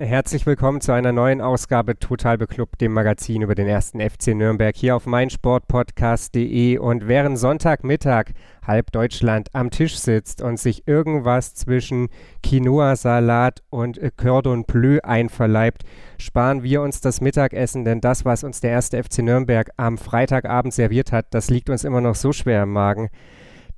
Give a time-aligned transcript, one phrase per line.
[0.00, 4.76] Herzlich willkommen zu einer neuen Ausgabe Total Beklubbt, dem Magazin über den ersten FC Nürnberg
[4.76, 6.78] hier auf meinsportpodcast.de.
[6.78, 8.26] Und während Sonntagmittag
[8.64, 12.10] halb Deutschland am Tisch sitzt und sich irgendwas zwischen
[12.44, 15.82] Quinoa-Salat und Cordon Bleu einverleibt,
[16.16, 20.72] sparen wir uns das Mittagessen, denn das, was uns der erste FC Nürnberg am Freitagabend
[20.72, 23.10] serviert hat, das liegt uns immer noch so schwer im Magen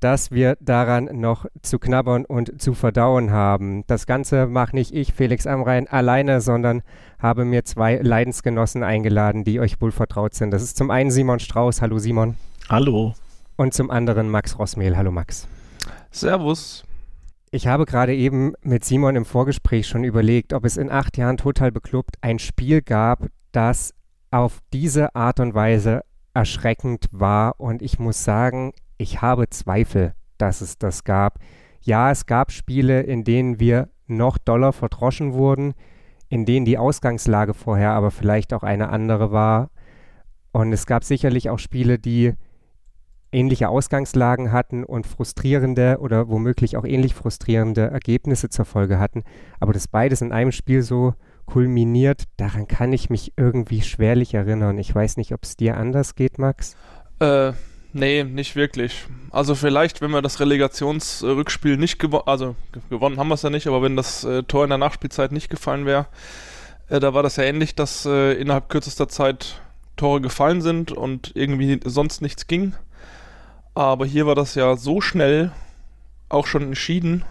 [0.01, 3.85] dass wir daran noch zu knabbern und zu verdauen haben.
[3.87, 6.83] Das Ganze mache nicht ich, Felix Amrein, alleine, sondern
[7.19, 10.51] habe mir zwei Leidensgenossen eingeladen, die euch wohl vertraut sind.
[10.51, 11.83] Das ist zum einen Simon Strauß.
[11.83, 12.37] Hallo Simon.
[12.69, 13.15] Hallo.
[13.57, 14.97] Und zum anderen Max Rossmehl.
[14.97, 15.47] Hallo Max.
[16.11, 16.85] Servus.
[17.53, 21.37] Ich habe gerade eben mit Simon im Vorgespräch schon überlegt, ob es in acht Jahren
[21.37, 23.93] total beklubbt ein Spiel gab, das
[24.30, 26.02] auf diese Art und Weise
[26.33, 27.59] erschreckend war.
[27.59, 31.38] Und ich muss sagen, ich habe Zweifel, dass es das gab.
[31.80, 35.73] Ja, es gab Spiele, in denen wir noch doller verdroschen wurden,
[36.29, 39.71] in denen die Ausgangslage vorher aber vielleicht auch eine andere war.
[40.52, 42.34] Und es gab sicherlich auch Spiele, die
[43.32, 49.23] ähnliche Ausgangslagen hatten und frustrierende oder womöglich auch ähnlich frustrierende Ergebnisse zur Folge hatten.
[49.60, 51.15] Aber das beides in einem Spiel so
[51.46, 54.78] kulminiert, daran kann ich mich irgendwie schwerlich erinnern.
[54.78, 56.76] Ich weiß nicht, ob es dir anders geht, Max.
[57.21, 57.52] Äh,
[57.93, 59.07] Nee, nicht wirklich.
[59.30, 62.55] Also vielleicht, wenn wir das Relegationsrückspiel nicht gewonnen, also
[62.88, 65.50] gewonnen haben wir es ja nicht, aber wenn das äh, Tor in der Nachspielzeit nicht
[65.50, 66.06] gefallen wäre,
[66.88, 69.61] äh, da war das ja ähnlich, dass äh, innerhalb kürzester Zeit
[69.97, 72.75] Tore gefallen sind und irgendwie sonst nichts ging.
[73.75, 75.53] Aber hier war das ja so schnell
[76.28, 77.25] auch schon entschieden,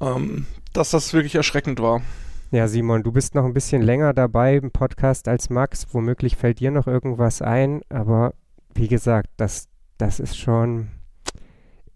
[0.00, 2.02] ähm, dass das wirklich erschreckend war.
[2.50, 5.86] Ja, Simon, du bist noch ein bisschen länger dabei im Podcast als Max.
[5.92, 8.34] Womöglich fällt dir noch irgendwas ein, aber
[8.74, 10.88] wie gesagt, das, das ist schon,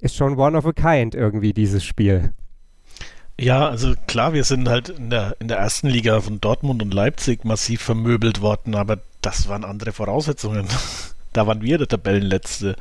[0.01, 2.33] ist schon one of a kind irgendwie, dieses Spiel.
[3.39, 6.95] Ja, also klar, wir sind halt in der, in der ersten Liga von Dortmund und
[6.95, 10.67] Leipzig massiv vermöbelt worden, aber das waren andere Voraussetzungen.
[11.33, 12.77] da waren wir der Tabellenletzte.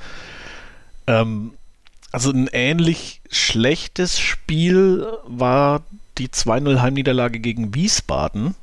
[1.08, 1.54] Ähm,
[2.12, 5.84] also ein ähnlich schlechtes Spiel war
[6.18, 8.56] die 2-0 Heimniederlage gegen Wiesbaden.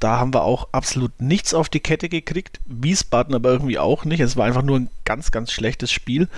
[0.00, 2.60] Da haben wir auch absolut nichts auf die Kette gekriegt.
[2.64, 4.20] Wiesbaden aber irgendwie auch nicht.
[4.20, 6.28] Es war einfach nur ein ganz, ganz schlechtes Spiel.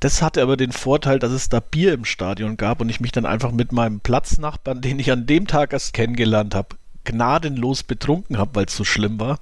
[0.00, 3.12] Das hatte aber den Vorteil, dass es da Bier im Stadion gab und ich mich
[3.12, 8.36] dann einfach mit meinem Platznachbarn, den ich an dem Tag erst kennengelernt habe, gnadenlos betrunken
[8.36, 9.38] habe, weil es so schlimm war.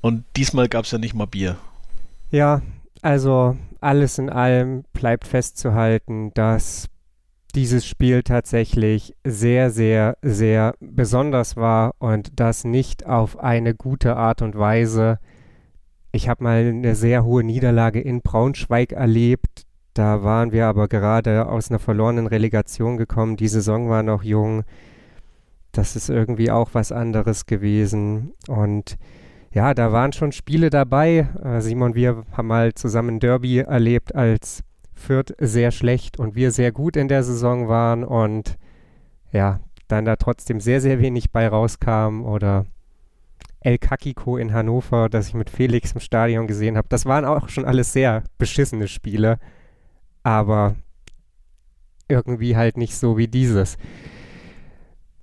[0.00, 1.56] Und diesmal gab es ja nicht mal Bier.
[2.30, 2.62] Ja,
[3.02, 6.88] also alles in allem bleibt festzuhalten, dass
[7.54, 14.42] dieses Spiel tatsächlich sehr, sehr, sehr besonders war und das nicht auf eine gute Art
[14.42, 15.18] und Weise.
[16.12, 19.66] Ich habe mal eine sehr hohe Niederlage in Braunschweig erlebt.
[19.94, 23.36] Da waren wir aber gerade aus einer verlorenen Relegation gekommen.
[23.36, 24.64] Die Saison war noch jung.
[25.72, 28.32] Das ist irgendwie auch was anderes gewesen.
[28.48, 28.96] Und
[29.52, 31.28] ja, da waren schon Spiele dabei.
[31.42, 34.62] Äh, Simon, wir haben mal zusammen Derby erlebt, als
[35.04, 38.56] Fürth sehr schlecht und wir sehr gut in der Saison waren und
[39.32, 42.64] ja, dann da trotzdem sehr, sehr wenig bei rauskam oder
[43.60, 46.88] El Kakiko in Hannover, das ich mit Felix im Stadion gesehen habe.
[46.88, 49.38] Das waren auch schon alles sehr beschissene Spiele,
[50.22, 50.76] aber
[52.08, 53.76] irgendwie halt nicht so wie dieses.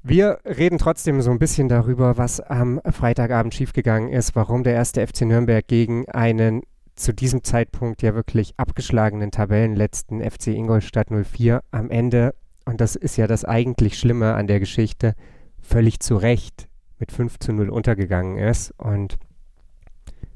[0.04, 5.06] Wir reden trotzdem so ein bisschen darüber, was am Freitagabend schiefgegangen ist, warum der erste
[5.06, 6.64] FC Nürnberg gegen einen
[6.96, 12.36] zu diesem Zeitpunkt ja wirklich abgeschlagenen Tabellenletzten FC Ingolstadt 04 am Ende,
[12.66, 15.16] und das ist ja das eigentlich Schlimme an der Geschichte,
[15.62, 16.68] völlig zu Recht
[17.00, 19.18] mit 5 zu 0 untergegangen ist und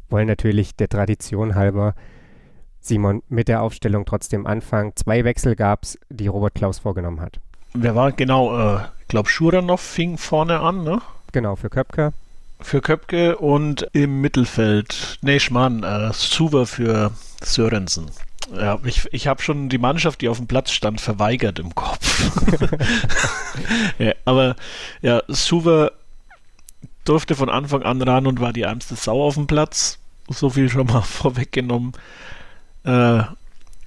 [0.10, 1.94] wollen natürlich der Tradition halber
[2.80, 4.94] Simon mit der Aufstellung trotzdem anfangen.
[4.96, 7.40] Zwei Wechsel gab es, die Robert Klaus vorgenommen hat.
[7.74, 8.78] Wer war genau?
[8.78, 11.02] Äh, ich glaube, Schuranov fing vorne an, ne?
[11.32, 12.14] Genau, für Köpke
[12.60, 17.12] für Köpke und im Mittelfeld, nee, Schmarrn, äh, Suva für
[17.44, 18.12] Sörensen.
[18.54, 22.32] Ja, ich, ich habe schon die Mannschaft, die auf dem Platz stand, verweigert im Kopf.
[24.00, 24.56] ja, aber
[25.02, 25.92] ja, Suva
[27.06, 30.00] durfte von Anfang an ran und war die ärmste Sau auf dem Platz.
[30.28, 31.94] So viel schon mal vorweggenommen.
[32.84, 33.24] Äh,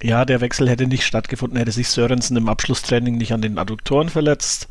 [0.01, 4.09] ja, der Wechsel hätte nicht stattgefunden, hätte sich Sörensen im Abschlusstraining nicht an den Adduktoren
[4.09, 4.67] verletzt.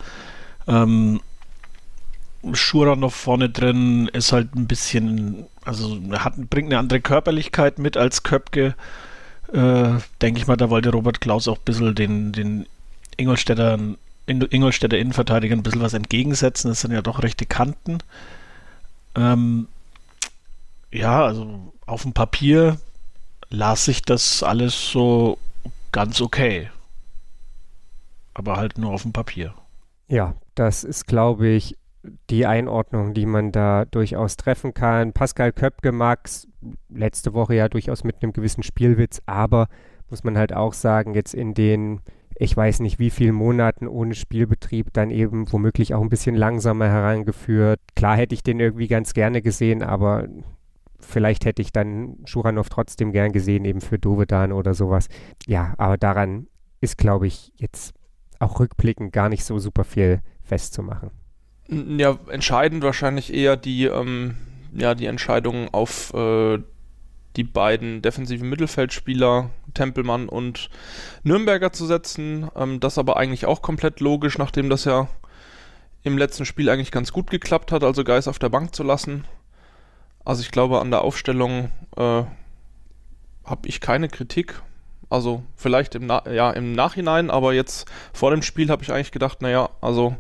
[0.66, 1.20] Ähm,
[2.52, 7.96] Schura noch vorne drin ist halt ein bisschen, also hat, bringt eine andere Körperlichkeit mit
[7.96, 8.74] als Köpke.
[9.52, 12.66] Äh, Denke ich mal, da wollte Robert Klaus auch ein bisschen den, den
[13.16, 16.70] Ingolstädtern Ingolstädter Innenverteidiger ein bisschen was entgegensetzen.
[16.70, 17.98] Das sind ja doch rechte Kanten.
[19.14, 19.68] Ähm,
[20.92, 22.78] ja, also auf dem Papier
[23.50, 25.38] las sich das alles so
[25.92, 26.70] ganz okay.
[28.34, 29.54] Aber halt nur auf dem Papier.
[30.08, 31.76] Ja, das ist, glaube ich,
[32.30, 35.12] die Einordnung, die man da durchaus treffen kann.
[35.12, 36.28] Pascal Köpke mag
[36.88, 39.68] letzte Woche ja durchaus mit einem gewissen Spielwitz, aber
[40.10, 42.00] muss man halt auch sagen, jetzt in den,
[42.36, 46.88] ich weiß nicht wie vielen Monaten ohne Spielbetrieb dann eben womöglich auch ein bisschen langsamer
[46.88, 47.80] herangeführt.
[47.94, 50.28] Klar hätte ich den irgendwie ganz gerne gesehen, aber
[51.00, 55.08] vielleicht hätte ich dann Schuranov trotzdem gern gesehen, eben für Dovedan oder sowas.
[55.46, 56.46] Ja, aber daran
[56.80, 57.92] ist, glaube ich, jetzt
[58.38, 61.10] auch rückblickend gar nicht so super viel festzumachen.
[61.68, 64.36] Ja, entscheidend wahrscheinlich eher die, ähm,
[64.72, 66.58] ja, die Entscheidung auf äh,
[67.36, 70.70] die beiden defensiven Mittelfeldspieler, Tempelmann und
[71.22, 72.50] Nürnberger zu setzen.
[72.56, 75.08] Ähm, das aber eigentlich auch komplett logisch, nachdem das ja
[76.02, 79.24] im letzten Spiel eigentlich ganz gut geklappt hat, also Geis auf der Bank zu lassen.
[80.24, 82.22] Also ich glaube, an der Aufstellung äh,
[83.44, 84.62] habe ich keine Kritik.
[85.10, 89.12] Also vielleicht im, Na ja, im Nachhinein, aber jetzt vor dem Spiel habe ich eigentlich
[89.12, 90.16] gedacht, naja, also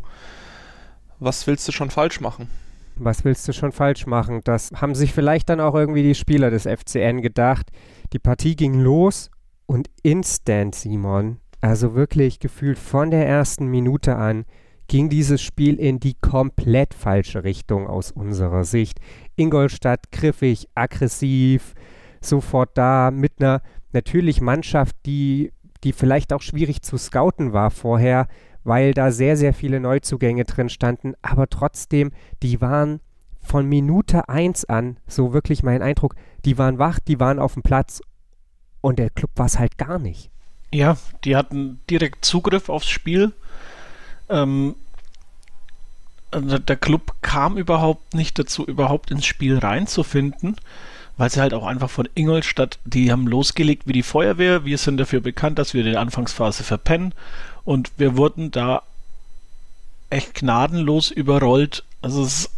[1.20, 2.48] was willst du schon falsch machen?
[2.96, 4.40] Was willst du schon falsch machen?
[4.44, 7.70] Das haben sich vielleicht dann auch irgendwie die Spieler des FCN gedacht.
[8.12, 9.30] Die Partie ging los
[9.66, 14.44] und instant, Simon, also wirklich gefühlt von der ersten Minute an,
[14.88, 18.98] ging dieses Spiel in die komplett falsche Richtung aus unserer Sicht.
[19.36, 21.74] Ingolstadt griffig, aggressiv,
[22.20, 23.60] sofort da mit einer
[23.92, 25.52] natürlich Mannschaft, die,
[25.84, 28.28] die vielleicht auch schwierig zu scouten war vorher,
[28.68, 32.12] weil da sehr, sehr viele Neuzugänge drin standen, aber trotzdem,
[32.42, 33.00] die waren
[33.40, 37.62] von Minute 1 an, so wirklich mein Eindruck, die waren wach, die waren auf dem
[37.62, 38.02] Platz
[38.82, 40.30] und der Club war es halt gar nicht.
[40.70, 43.32] Ja, die hatten direkt Zugriff aufs Spiel.
[44.28, 44.74] Ähm,
[46.30, 50.56] also der Club kam überhaupt nicht dazu, überhaupt ins Spiel reinzufinden,
[51.16, 54.66] weil sie halt auch einfach von Ingolstadt, die haben losgelegt wie die Feuerwehr.
[54.66, 57.14] Wir sind dafür bekannt, dass wir die Anfangsphase verpennen
[57.68, 58.82] und wir wurden da
[60.08, 61.84] echt gnadenlos überrollt.
[62.00, 62.48] Also es,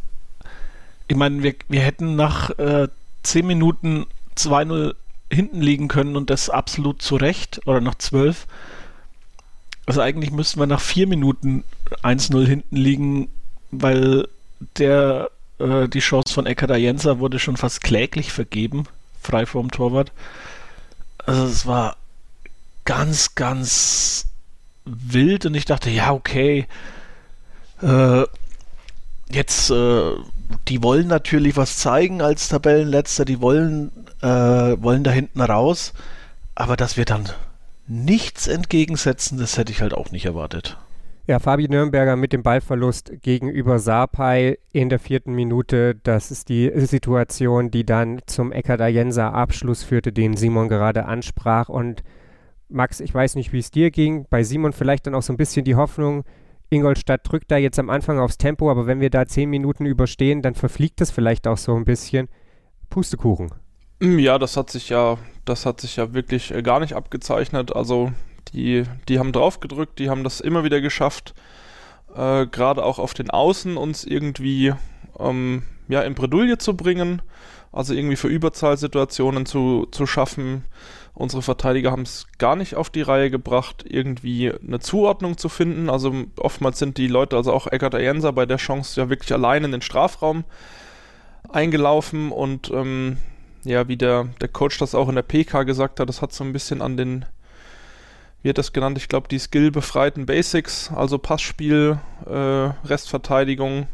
[1.09, 2.87] ich meine, wir, wir hätten nach äh,
[3.25, 4.95] 10 Minuten 2-0
[5.29, 8.47] hinten liegen können und das absolut zu Recht oder nach 12.
[9.85, 11.65] Also eigentlich müssten wir nach 4 Minuten
[12.05, 13.31] 1-0 hinten liegen,
[13.73, 14.29] weil
[14.79, 18.85] der äh, die Chance von Eckhard Jenser wurde schon fast kläglich vergeben,
[19.21, 20.13] frei vorm Torwart.
[21.27, 21.97] Also es war
[22.85, 24.30] ganz, ganz
[24.85, 26.67] wild und ich dachte, ja, okay,
[27.83, 28.25] äh,
[29.31, 30.13] jetzt, äh,
[30.69, 33.91] die wollen natürlich was zeigen als Tabellenletzter, die wollen,
[34.23, 35.93] äh, wollen da hinten raus,
[36.55, 37.29] aber dass wir dann
[37.87, 40.77] nichts entgegensetzen, das hätte ich halt auch nicht erwartet.
[41.27, 45.95] Ja, Fabi Nürnberger mit dem Ballverlust gegenüber Sapai in der vierten Minute.
[46.03, 51.69] Das ist die Situation, die dann zum Eckert Ayensa Abschluss führte, den Simon gerade ansprach.
[51.69, 52.03] Und
[52.71, 54.27] Max, ich weiß nicht, wie es dir ging.
[54.31, 56.25] Bei Simon vielleicht dann auch so ein bisschen die Hoffnung,
[56.71, 60.41] Ingolstadt drückt da jetzt am Anfang aufs Tempo, aber wenn wir da zehn Minuten überstehen,
[60.41, 62.29] dann verfliegt das vielleicht auch so ein bisschen.
[62.89, 63.51] Pustekuchen.
[64.01, 67.75] Mm, ja, das hat sich ja, das hat sich ja wirklich äh, gar nicht abgezeichnet.
[67.75, 68.13] Also
[68.53, 71.35] die, die haben drauf gedrückt, die haben das immer wieder geschafft,
[72.15, 74.73] äh, gerade auch auf den Außen uns irgendwie
[75.19, 77.23] ähm, ja, in Bredouille zu bringen,
[77.73, 80.65] also irgendwie für Überzahlsituationen zu, zu schaffen.
[81.21, 85.91] Unsere Verteidiger haben es gar nicht auf die Reihe gebracht, irgendwie eine Zuordnung zu finden.
[85.91, 89.63] Also oftmals sind die Leute, also auch Eckert Ayensa bei der Chance ja wirklich allein
[89.65, 90.45] in den Strafraum
[91.51, 92.33] eingelaufen.
[92.33, 93.19] Und ähm,
[93.65, 96.43] ja, wie der, der Coach das auch in der PK gesagt hat, das hat so
[96.43, 97.27] ein bisschen an den,
[98.43, 103.89] wie hat das genannt, ich glaube, die skillbefreiten Basics, also Passspiel, äh, Restverteidigung,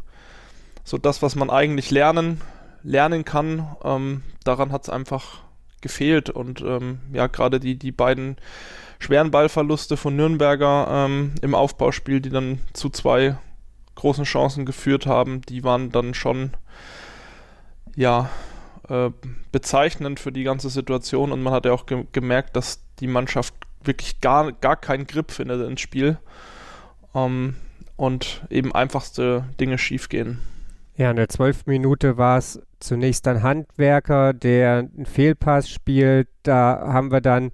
[0.85, 2.41] so das, was man eigentlich lernen,
[2.85, 5.41] lernen kann, ähm, daran hat es einfach
[5.81, 6.31] gefehlt.
[6.31, 8.37] Und ähm, ja, gerade die, die beiden
[8.99, 13.37] schweren Ballverluste von Nürnberger ähm, im Aufbauspiel, die dann zu zwei
[13.95, 16.51] großen Chancen geführt haben, die waren dann schon
[17.95, 18.31] ja
[18.89, 19.11] äh,
[19.53, 23.55] bezeichnend für die ganze Situation und man hat ja auch ge gemerkt, dass die Mannschaft
[23.83, 26.19] wirklich gar, gar keinen Grip findet ins Spiel
[27.15, 27.57] ähm,
[27.97, 30.41] und eben einfachste Dinge schiefgehen.
[30.97, 36.29] Ja, in der zwölften Minute war es zunächst ein Handwerker, der einen Fehlpass spielt.
[36.43, 37.53] Da haben wir dann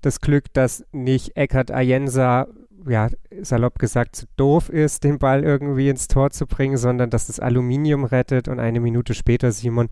[0.00, 2.48] das Glück, dass nicht Eckhard Ayensa,
[2.88, 3.08] ja,
[3.40, 7.38] salopp gesagt, zu doof ist, den Ball irgendwie ins Tor zu bringen, sondern dass das
[7.38, 9.88] Aluminium rettet und eine Minute später, Simon,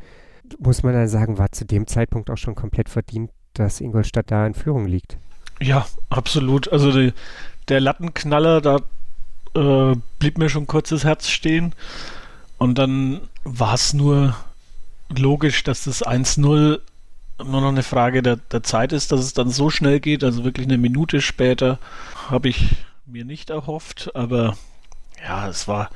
[0.59, 4.47] muss man dann sagen, war zu dem Zeitpunkt auch schon komplett verdient, dass Ingolstadt da
[4.47, 5.17] in Führung liegt.
[5.61, 6.73] Ja, absolut.
[6.73, 7.13] Also die,
[7.69, 8.81] der Lattenknaller da
[9.55, 11.75] äh, blieb mir schon kurzes Herz stehen.
[12.59, 14.35] Und dann war es nur
[15.17, 16.81] logisch, dass das 1-0
[17.45, 20.25] nur noch eine Frage der, der Zeit ist, dass es dann so schnell geht.
[20.25, 21.79] Also wirklich eine Minute später
[22.29, 22.77] habe ich
[23.07, 24.11] mir nicht erhofft.
[24.15, 24.57] Aber
[25.23, 25.91] ja, es war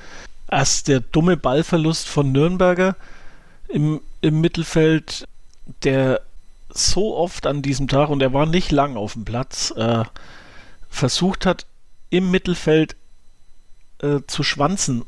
[0.50, 2.96] erst der dumme Ballverlust von Nürnberger
[3.68, 5.26] im, im Mittelfeld,
[5.82, 6.20] der
[6.70, 10.04] so oft an diesem Tag, und er war nicht lang auf dem Platz, äh,
[10.88, 11.66] versucht hat,
[12.10, 12.96] im Mittelfeld
[14.00, 15.04] äh, zu schwanzen,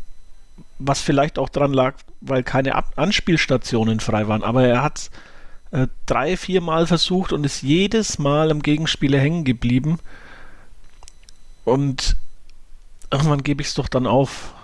[0.79, 4.43] was vielleicht auch dran lag, weil keine Ab Anspielstationen frei waren.
[4.43, 5.11] Aber er hat
[5.71, 9.99] äh, drei, vier Mal versucht und ist jedes Mal am Gegenspieler hängen geblieben.
[11.65, 12.17] Und
[13.11, 14.55] irgendwann gebe ich es doch dann auf.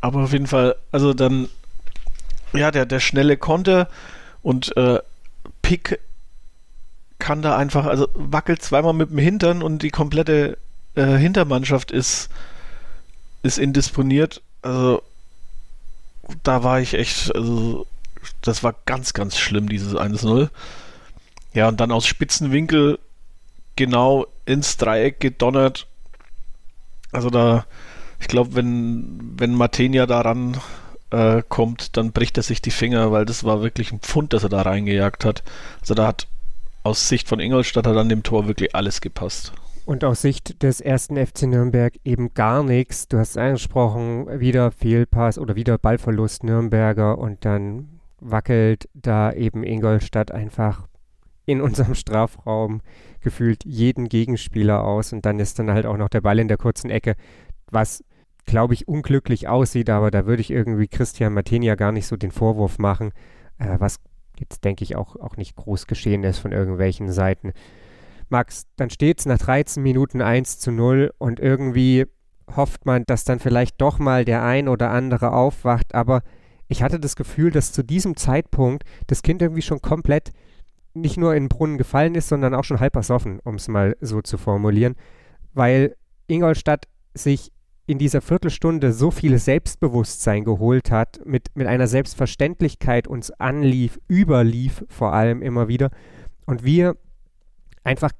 [0.00, 1.48] Aber auf jeden Fall, also dann,
[2.52, 3.88] ja, der, der schnelle Konter
[4.42, 5.00] und äh,
[5.62, 5.98] Pick
[7.18, 10.58] kann da einfach, also wackelt zweimal mit dem Hintern und die komplette
[10.94, 12.28] äh, Hintermannschaft ist,
[13.42, 14.42] ist indisponiert.
[14.64, 15.02] Also
[16.42, 17.86] da war ich echt, also
[18.40, 20.48] das war ganz, ganz schlimm, dieses 1-0.
[21.52, 22.98] Ja, und dann aus Spitzenwinkel
[23.76, 25.86] genau ins Dreieck gedonnert.
[27.12, 27.66] Also da,
[28.20, 30.56] ich glaube, wenn, wenn Matenia daran
[31.10, 34.44] äh, kommt, dann bricht er sich die Finger, weil das war wirklich ein Pfund, das
[34.44, 35.42] er da reingejagt hat.
[35.82, 36.26] Also da hat
[36.84, 39.52] aus Sicht von Ingolstadt hat an dem Tor wirklich alles gepasst.
[39.86, 43.06] Und aus Sicht des ersten FC Nürnberg eben gar nichts.
[43.06, 50.32] Du hast angesprochen, wieder Fehlpass oder wieder Ballverlust Nürnberger und dann wackelt da eben Ingolstadt
[50.32, 50.88] einfach
[51.44, 52.80] in unserem Strafraum
[53.20, 56.56] gefühlt jeden Gegenspieler aus und dann ist dann halt auch noch der Ball in der
[56.56, 57.14] kurzen Ecke,
[57.70, 58.02] was
[58.46, 62.30] glaube ich unglücklich aussieht, aber da würde ich irgendwie Christian Martenia gar nicht so den
[62.30, 63.12] Vorwurf machen,
[63.58, 64.00] äh, was
[64.38, 67.52] jetzt denke ich auch, auch nicht groß geschehen ist von irgendwelchen Seiten.
[68.34, 72.06] Max, dann steht es nach 13 Minuten 1 zu 0 und irgendwie
[72.56, 76.22] hofft man, dass dann vielleicht doch mal der ein oder andere aufwacht, aber
[76.66, 80.32] ich hatte das Gefühl, dass zu diesem Zeitpunkt das Kind irgendwie schon komplett
[80.94, 83.96] nicht nur in den Brunnen gefallen ist, sondern auch schon halb ersoffen, um es mal
[84.00, 84.96] so zu formulieren,
[85.52, 85.94] weil
[86.26, 87.52] Ingolstadt sich
[87.86, 94.84] in dieser Viertelstunde so viel Selbstbewusstsein geholt hat, mit, mit einer Selbstverständlichkeit uns anlief, überlief
[94.88, 95.90] vor allem immer wieder.
[96.46, 96.96] Und wir
[97.84, 98.10] einfach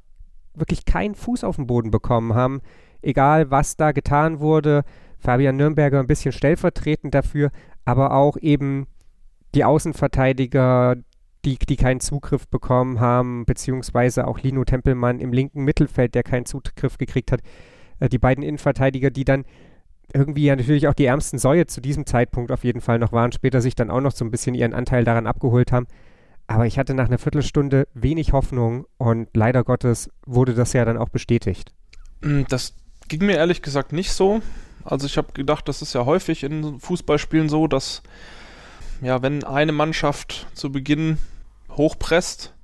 [0.55, 2.61] wirklich keinen Fuß auf den Boden bekommen haben,
[3.03, 4.85] egal was da getan wurde.
[5.19, 7.51] Fabian Nürnberger ein bisschen stellvertretend dafür,
[7.85, 8.87] aber auch eben
[9.55, 10.97] die Außenverteidiger,
[11.45, 16.47] die, die keinen Zugriff bekommen haben, beziehungsweise auch Lino Tempelmann im linken Mittelfeld, der keinen
[16.47, 17.41] Zugriff gekriegt hat.
[18.01, 19.45] Äh, die beiden Innenverteidiger, die dann
[20.13, 23.33] irgendwie ja natürlich auch die ärmsten Säue zu diesem Zeitpunkt auf jeden Fall noch waren,
[23.33, 25.87] später sich dann auch noch so ein bisschen ihren Anteil daran abgeholt haben.
[26.47, 30.99] Aber ich hatte nach einer Viertelstunde wenig Hoffnung und leider Gottes wurde das ja dann
[30.99, 31.73] auch bestätigt.
[32.21, 32.75] Mm, das
[33.09, 34.43] ging mir ehrlich gesagt nicht so.
[34.85, 38.03] Also ich habe gedacht, das ist ja häufig in Fußballspielen so, dass
[39.01, 41.19] ja, wenn eine Mannschaft zu Beginn
[41.71, 42.55] hochpresst,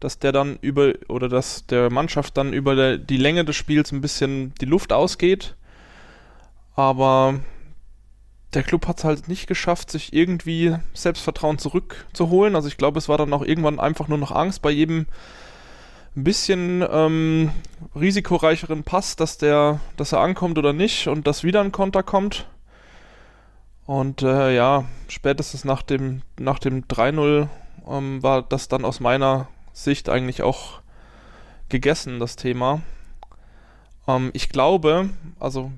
[0.00, 3.92] dass der dann über oder dass der Mannschaft dann über der, die Länge des Spiels
[3.92, 5.56] ein bisschen die Luft ausgeht.
[6.74, 7.40] Aber
[8.54, 12.56] der Club hat es halt nicht geschafft, sich irgendwie Selbstvertrauen zurückzuholen.
[12.56, 15.06] Also ich glaube, es war dann auch irgendwann einfach nur noch Angst bei jedem
[16.16, 17.50] ein bisschen ähm,
[17.94, 22.48] risikoreicheren Pass, dass der, dass er ankommt oder nicht und dass wieder ein Konter kommt.
[23.86, 27.48] Und äh, ja, spätestens nach dem, nach dem 3-0
[27.88, 30.80] ähm, war das dann aus meiner Sicht eigentlich auch
[31.68, 32.82] gegessen, das Thema.
[34.06, 35.70] Ähm, ich glaube, also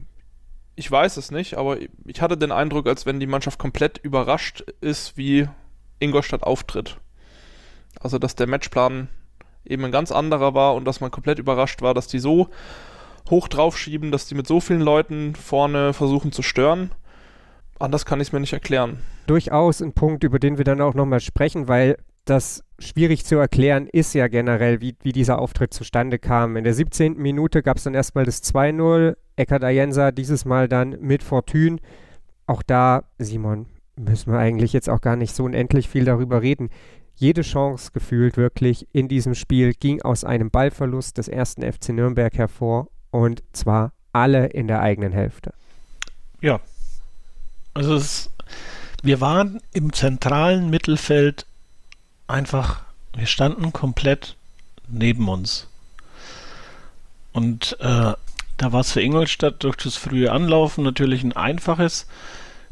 [0.81, 4.65] ich weiß es nicht, aber ich hatte den Eindruck, als wenn die Mannschaft komplett überrascht
[4.81, 5.47] ist, wie
[5.99, 6.97] Ingolstadt auftritt.
[8.01, 9.09] Also, dass der Matchplan
[9.67, 12.49] eben ein ganz anderer war und dass man komplett überrascht war, dass die so
[13.29, 16.93] hoch draufschieben, dass die mit so vielen Leuten vorne versuchen zu stören.
[17.79, 19.01] Anders kann ich es mir nicht erklären.
[19.27, 23.87] Durchaus ein Punkt, über den wir dann auch nochmal sprechen, weil das schwierig zu erklären
[23.87, 26.57] ist ja generell, wie, wie dieser Auftritt zustande kam.
[26.57, 27.19] In der 17.
[27.19, 29.17] Minute gab es dann erstmal das 2-0.
[29.41, 31.79] Eckhard Ayensa dieses Mal dann mit Fortune.
[32.47, 33.67] Auch da, Simon,
[33.97, 36.71] müssen wir eigentlich jetzt auch gar nicht so unendlich viel darüber reden.
[37.17, 42.33] Jede Chance gefühlt wirklich in diesem Spiel ging aus einem Ballverlust des ersten FC Nürnberg
[42.37, 45.53] hervor und zwar alle in der eigenen Hälfte.
[46.41, 46.61] Ja,
[47.75, 48.31] also es,
[49.03, 51.47] wir waren im zentralen Mittelfeld
[52.27, 52.83] einfach,
[53.15, 54.37] wir standen komplett
[54.89, 55.67] neben uns.
[57.33, 58.15] Und äh,
[58.61, 62.07] da war es für Ingolstadt durch das frühe Anlaufen natürlich ein einfaches,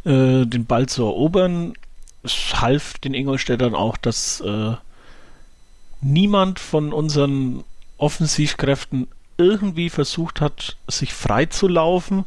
[0.04, 1.72] äh, den Ball zu erobern.
[2.22, 4.74] Es half den Ingolstädtern auch, dass äh,
[6.02, 7.64] niemand von unseren
[7.96, 12.26] Offensivkräften irgendwie versucht hat, sich frei zu laufen.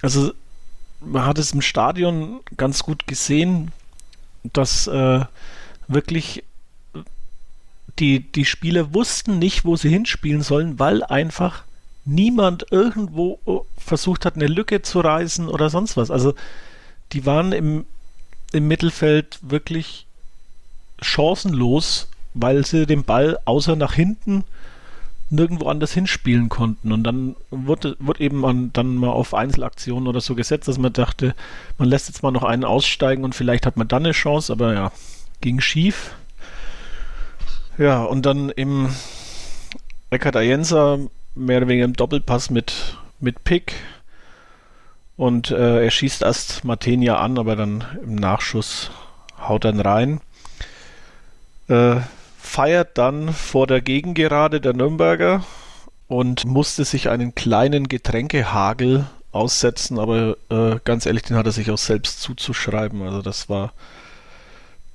[0.00, 0.32] also
[1.00, 3.70] man hat es im Stadion ganz gut gesehen,
[4.44, 5.26] dass äh,
[5.88, 6.42] wirklich
[7.98, 11.65] die, die Spieler wussten nicht, wo sie hinspielen sollen, weil einfach
[12.06, 16.10] niemand irgendwo äh, versucht hat, eine Lücke zu reißen oder sonst was.
[16.10, 16.34] Also
[17.12, 17.84] die waren im,
[18.52, 20.06] im Mittelfeld wirklich
[21.02, 24.44] chancenlos, weil sie den Ball außer nach hinten
[25.28, 26.92] nirgendwo anders hinspielen konnten.
[26.92, 30.92] Und dann wurde, wurde eben man dann mal auf Einzelaktionen oder so gesetzt, dass man
[30.92, 31.34] dachte,
[31.78, 34.74] man lässt jetzt mal noch einen aussteigen und vielleicht hat man dann eine Chance, aber
[34.74, 34.92] ja,
[35.40, 36.14] ging schief.
[37.76, 38.88] Ja, und dann im
[40.10, 40.98] Eckhard Ayensa
[41.36, 43.74] mehr oder weniger im Doppelpass mit, mit Pick.
[45.16, 48.90] Und äh, er schießt erst Matenia an, aber dann im Nachschuss
[49.40, 50.20] haut dann rein.
[51.68, 51.96] Äh,
[52.38, 55.44] feiert dann vor der Gegengerade der Nürnberger
[56.08, 61.70] und musste sich einen kleinen Getränkehagel aussetzen, aber äh, ganz ehrlich, den hat er sich
[61.70, 63.02] auch selbst zuzuschreiben.
[63.02, 63.72] Also das war.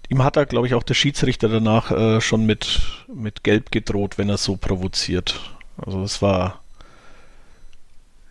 [0.10, 2.82] Ihm hat er, glaube ich, auch der Schiedsrichter danach äh, schon mit,
[3.14, 5.40] mit Gelb gedroht, wenn er so provoziert.
[5.78, 6.62] Also es war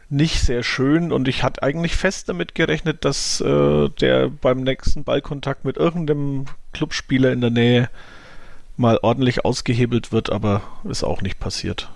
[0.08, 5.04] nicht sehr schön und ich hatte eigentlich fest damit gerechnet, dass äh, der beim nächsten
[5.04, 7.90] Ballkontakt mit irgendeinem Clubspieler in der Nähe
[8.76, 11.90] mal ordentlich ausgehebelt wird, aber ist auch nicht passiert.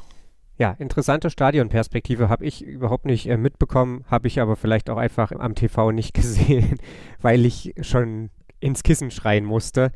[0.56, 5.32] Ja, interessante Stadionperspektive habe ich überhaupt nicht äh, mitbekommen, habe ich aber vielleicht auch einfach
[5.32, 6.78] am TV nicht gesehen,
[7.20, 9.90] weil ich schon ins Kissen schreien musste.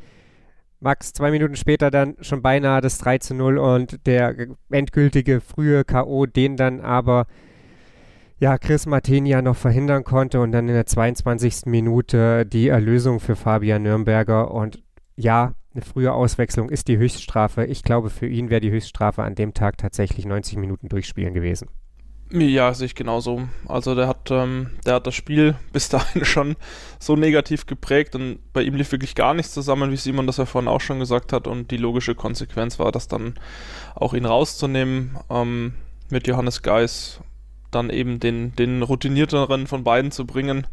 [0.81, 4.35] Max zwei Minuten später dann schon beinahe das 3 zu 0 und der
[4.71, 7.27] endgültige frühe K.O., den dann aber
[8.39, 11.67] ja, Chris Martenia noch verhindern konnte und dann in der 22.
[11.67, 14.81] Minute die Erlösung für Fabian Nürnberger und
[15.17, 17.65] ja, eine frühe Auswechslung ist die Höchststrafe.
[17.65, 21.69] Ich glaube, für ihn wäre die Höchststrafe an dem Tag tatsächlich 90 Minuten durchspielen gewesen.
[22.31, 23.49] Ja, sehe ich genauso.
[23.67, 26.57] Also der hat, ähm, der hat das Spiel bis dahin schon
[26.99, 30.45] so negativ geprägt und bei ihm lief wirklich gar nichts zusammen, wie Simon das ja
[30.45, 31.47] vorhin auch schon gesagt hat.
[31.47, 33.35] Und die logische Konsequenz war, das dann
[33.95, 35.75] auch ihn rauszunehmen ähm,
[36.11, 37.21] mit Johannes Geis,
[37.71, 40.67] dann eben den, den routinierteren von beiden zu bringen.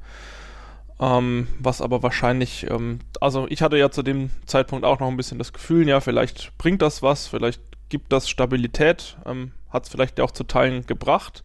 [1.00, 5.18] Ähm, was aber wahrscheinlich, ähm, also ich hatte ja zu dem Zeitpunkt auch noch ein
[5.18, 9.90] bisschen das Gefühl, ja, vielleicht bringt das was, vielleicht gibt das Stabilität, ähm, hat es
[9.90, 11.44] vielleicht auch zu Teilen gebracht.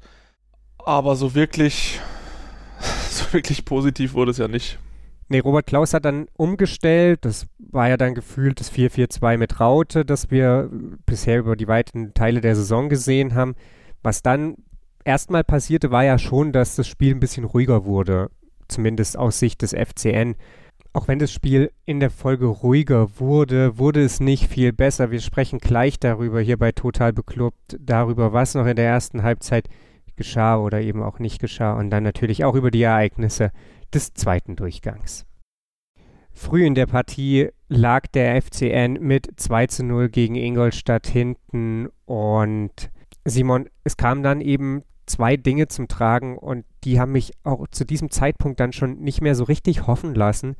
[0.79, 2.01] Aber so wirklich,
[3.11, 4.79] so wirklich positiv wurde es ja nicht.
[5.29, 7.25] Nee, Robert Klaus hat dann umgestellt.
[7.25, 10.69] Das war ja dann gefühlt das 4-4-2 mit Raute, das wir
[11.07, 13.55] bisher über die weiten Teile der Saison gesehen haben.
[14.03, 14.57] Was dann
[15.05, 18.31] erstmal passierte, war ja schon, dass das Spiel ein bisschen ruhiger wurde
[18.71, 20.37] zumindest aus Sicht des FCN.
[20.93, 25.13] Auch wenn das Spiel in der Folge ruhiger wurde, wurde es nicht viel besser.
[25.13, 29.69] Wir sprechen gleich darüber hier bei Total Beklubbt, darüber, was noch in der ersten Halbzeit
[30.17, 33.53] geschah oder eben auch nicht geschah und dann natürlich auch über die Ereignisse
[33.95, 35.27] des zweiten Durchgangs.
[36.33, 42.91] Früh in der Partie lag der FCN mit 2 zu 0 gegen Ingolstadt hinten und
[43.25, 47.85] Simon, es kam dann eben zwei Dinge zum Tragen und die haben mich auch zu
[47.85, 50.57] diesem Zeitpunkt dann schon nicht mehr so richtig hoffen lassen.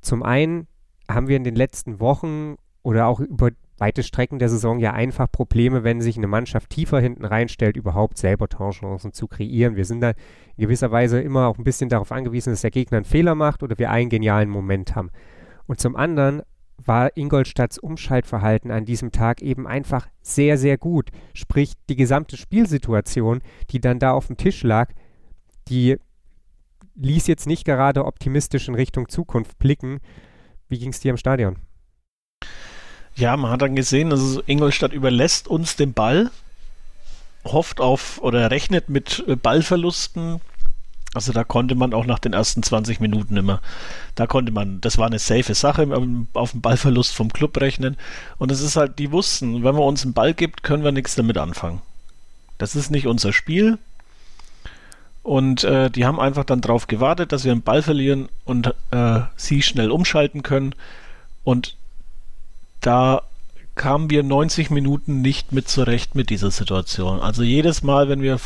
[0.00, 0.66] Zum einen
[1.08, 5.30] haben wir in den letzten Wochen oder auch über weite Strecken der Saison ja einfach
[5.30, 9.76] Probleme, wenn sich eine Mannschaft tiefer hinten reinstellt, überhaupt selber Torchancen zu kreieren.
[9.76, 10.10] Wir sind da
[10.56, 13.62] in gewisser Weise immer auch ein bisschen darauf angewiesen, dass der Gegner einen Fehler macht
[13.62, 15.10] oder wir einen genialen Moment haben.
[15.66, 16.42] Und zum anderen
[16.78, 21.10] war Ingolstadts Umschaltverhalten an diesem Tag eben einfach sehr, sehr gut.
[21.34, 23.40] Sprich, die gesamte Spielsituation,
[23.70, 24.92] die dann da auf dem Tisch lag,
[25.68, 25.98] die
[26.94, 30.00] ließ jetzt nicht gerade optimistisch in Richtung Zukunft blicken.
[30.68, 31.56] Wie ging es dir im Stadion?
[33.14, 36.30] Ja, man hat dann gesehen, also Ingolstadt überlässt uns den Ball,
[37.44, 40.40] hofft auf oder rechnet mit äh, Ballverlusten,
[41.16, 43.62] also da konnte man auch nach den ersten 20 Minuten immer,
[44.16, 45.88] da konnte man, das war eine safe Sache,
[46.34, 47.96] auf den Ballverlust vom Club rechnen.
[48.36, 51.14] Und es ist halt, die wussten, wenn man uns einen Ball gibt, können wir nichts
[51.14, 51.80] damit anfangen.
[52.58, 53.78] Das ist nicht unser Spiel.
[55.26, 59.22] Und äh, die haben einfach dann darauf gewartet, dass wir einen Ball verlieren und äh,
[59.34, 60.72] sie schnell umschalten können.
[61.42, 61.74] Und
[62.80, 63.22] da
[63.74, 67.18] kamen wir 90 Minuten nicht mit zurecht mit dieser Situation.
[67.18, 68.38] Also jedes Mal, wenn wir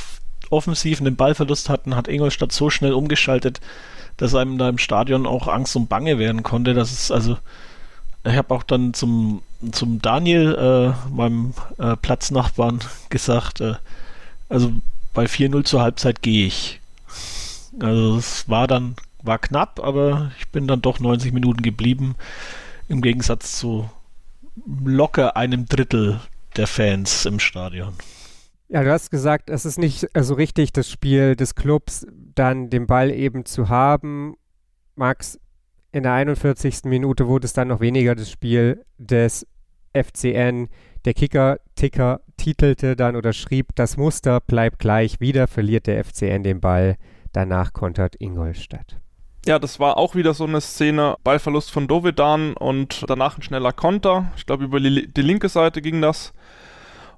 [0.49, 3.61] offensiv einen Ballverlust hatten, hat Ingolstadt so schnell umgeschaltet,
[4.17, 6.73] dass einem da im Stadion auch Angst und Bange werden konnte.
[6.73, 7.37] Das ist also,
[8.25, 13.75] ich habe auch dann zum, zum Daniel, äh, meinem äh, Platznachbarn, gesagt, äh,
[14.49, 14.73] also
[15.13, 16.81] bei 4-0 zur Halbzeit gehe ich.
[17.79, 22.17] Also es war dann, war knapp, aber ich bin dann doch 90 Minuten geblieben,
[22.89, 23.89] im Gegensatz zu
[24.67, 26.21] locker einem Drittel
[26.57, 27.95] der Fans im Stadion.
[28.69, 32.87] Ja, du hast gesagt, es ist nicht so richtig das Spiel des Clubs, dann den
[32.87, 34.37] Ball eben zu haben.
[34.95, 35.41] Max,
[35.93, 36.85] in der 41.
[36.85, 39.47] Minute wurde es dann noch weniger das Spiel des
[39.93, 40.69] FCN.
[41.05, 46.61] Der Kicker-Ticker titelte dann oder schrieb, das Muster bleibt gleich, wieder verliert der FCN den
[46.61, 46.97] Ball.
[47.33, 48.99] Danach kontert Ingolstadt.
[49.47, 51.17] Ja, das war auch wieder so eine Szene.
[51.23, 54.33] Ballverlust von Dovedan und danach ein schneller Konter.
[54.37, 56.33] Ich glaube, über die, die linke Seite ging das.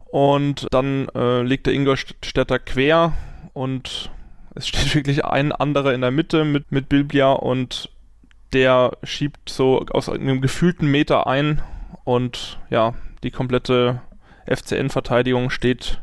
[0.07, 3.13] Und dann äh, legt der Ingolstädter quer
[3.53, 4.11] und
[4.55, 7.91] es steht wirklich ein anderer in der Mitte mit, mit Bilbia und
[8.53, 11.63] der schiebt so aus einem gefühlten Meter ein
[12.05, 14.03] und ja, die komplette
[14.47, 16.03] FCN-Verteidigung steht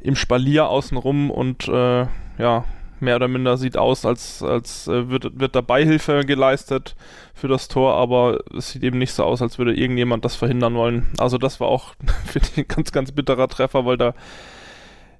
[0.00, 2.06] im Spalier außenrum und äh,
[2.38, 2.64] ja,
[3.00, 6.94] mehr oder minder sieht aus, als, als äh, wird, wird da Beihilfe geleistet
[7.34, 10.74] für das Tor, aber es sieht eben nicht so aus, als würde irgendjemand das verhindern
[10.74, 11.06] wollen.
[11.18, 11.94] Also das war auch,
[12.34, 14.14] ich, ein ganz, ganz bitterer Treffer, weil da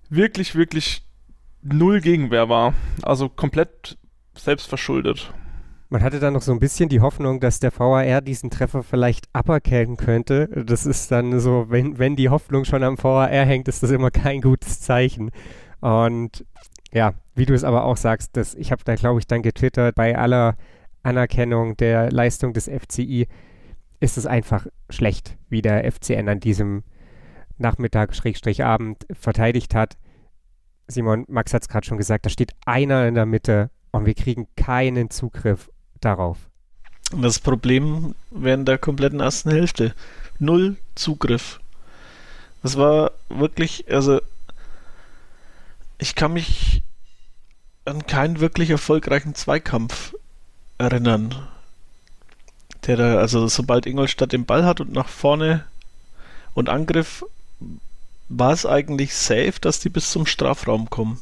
[0.09, 1.03] wirklich, wirklich
[1.62, 2.75] null Gegenwehr war.
[3.03, 3.99] Also komplett
[4.35, 5.33] selbstverschuldet.
[5.92, 9.26] Man hatte dann noch so ein bisschen die Hoffnung, dass der VAR diesen Treffer vielleicht
[9.35, 10.48] aberkennen könnte.
[10.64, 14.11] Das ist dann so, wenn, wenn die Hoffnung schon am VAR hängt, ist das immer
[14.11, 15.31] kein gutes Zeichen.
[15.83, 16.46] Und
[16.94, 19.94] ja, wie du es aber auch sagst, das, ich habe da, glaube ich, dann getwittert,
[19.94, 20.57] bei aller
[21.02, 23.26] Anerkennung der Leistung des FCI
[24.00, 26.85] ist es einfach schlecht, wie der FCN an diesem
[27.59, 29.98] Nachmittag, Schrägstrich Abend verteidigt hat.
[30.88, 34.14] Simon, Max hat es gerade schon gesagt, da steht einer in der Mitte und wir
[34.14, 35.68] kriegen keinen Zugriff
[36.04, 36.38] darauf.
[37.14, 39.94] Das Problem während der kompletten ersten Hälfte.
[40.38, 41.60] Null Zugriff.
[42.62, 44.20] Das war wirklich, also
[45.98, 46.82] ich kann mich
[47.84, 50.14] an keinen wirklich erfolgreichen Zweikampf
[50.78, 51.48] erinnern.
[52.86, 55.64] Der da, also sobald Ingolstadt den Ball hat und nach vorne
[56.54, 57.24] und Angriff,
[58.28, 61.20] war es eigentlich safe, dass die bis zum Strafraum kommen.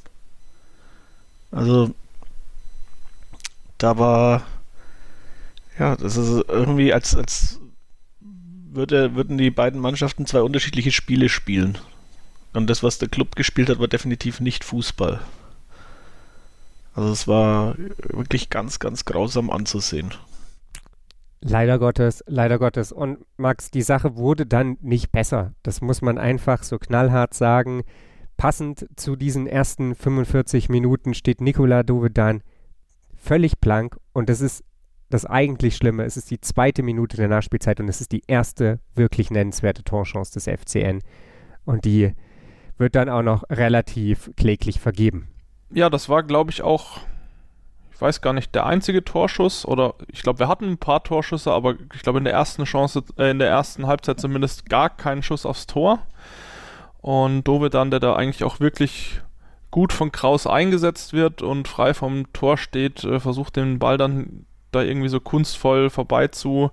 [1.51, 1.93] Also
[3.79, 4.43] da war
[5.79, 7.61] ja, das ist irgendwie als, als
[8.21, 11.79] würde, würden die beiden Mannschaften zwei unterschiedliche Spiele spielen.
[12.53, 15.21] Und das, was der Club gespielt hat, war definitiv nicht Fußball.
[16.95, 17.77] Also es war
[18.09, 20.13] wirklich ganz, ganz grausam anzusehen.
[21.41, 22.93] Leider Gottes, leider Gottes.
[22.93, 25.55] Und Max, die Sache wurde dann nicht besser.
[25.63, 27.83] Das muss man einfach so knallhart sagen.
[28.37, 32.43] Passend zu diesen ersten 45 Minuten steht Nikola Dovedan
[33.17, 34.65] völlig blank und das ist
[35.11, 36.05] das eigentlich Schlimme.
[36.05, 40.33] Es ist die zweite Minute der Nachspielzeit und es ist die erste wirklich nennenswerte Torchance
[40.33, 41.03] des FCN.
[41.65, 42.15] Und die
[42.79, 45.29] wird dann auch noch relativ kläglich vergeben.
[45.73, 46.99] Ja, das war, glaube ich, auch,
[47.93, 51.53] ich weiß gar nicht, der einzige Torschuss oder ich glaube, wir hatten ein paar Torschüsse,
[51.53, 55.23] aber ich glaube in der ersten Chance, äh, in der ersten Halbzeit zumindest gar keinen
[55.23, 56.01] Schuss aufs Tor.
[57.01, 59.21] Und Dove dann, der da eigentlich auch wirklich
[59.71, 64.47] gut von Kraus eingesetzt wird und frei vom Tor steht, äh, versucht den Ball dann
[64.73, 66.71] da irgendwie so kunstvoll vorbei zu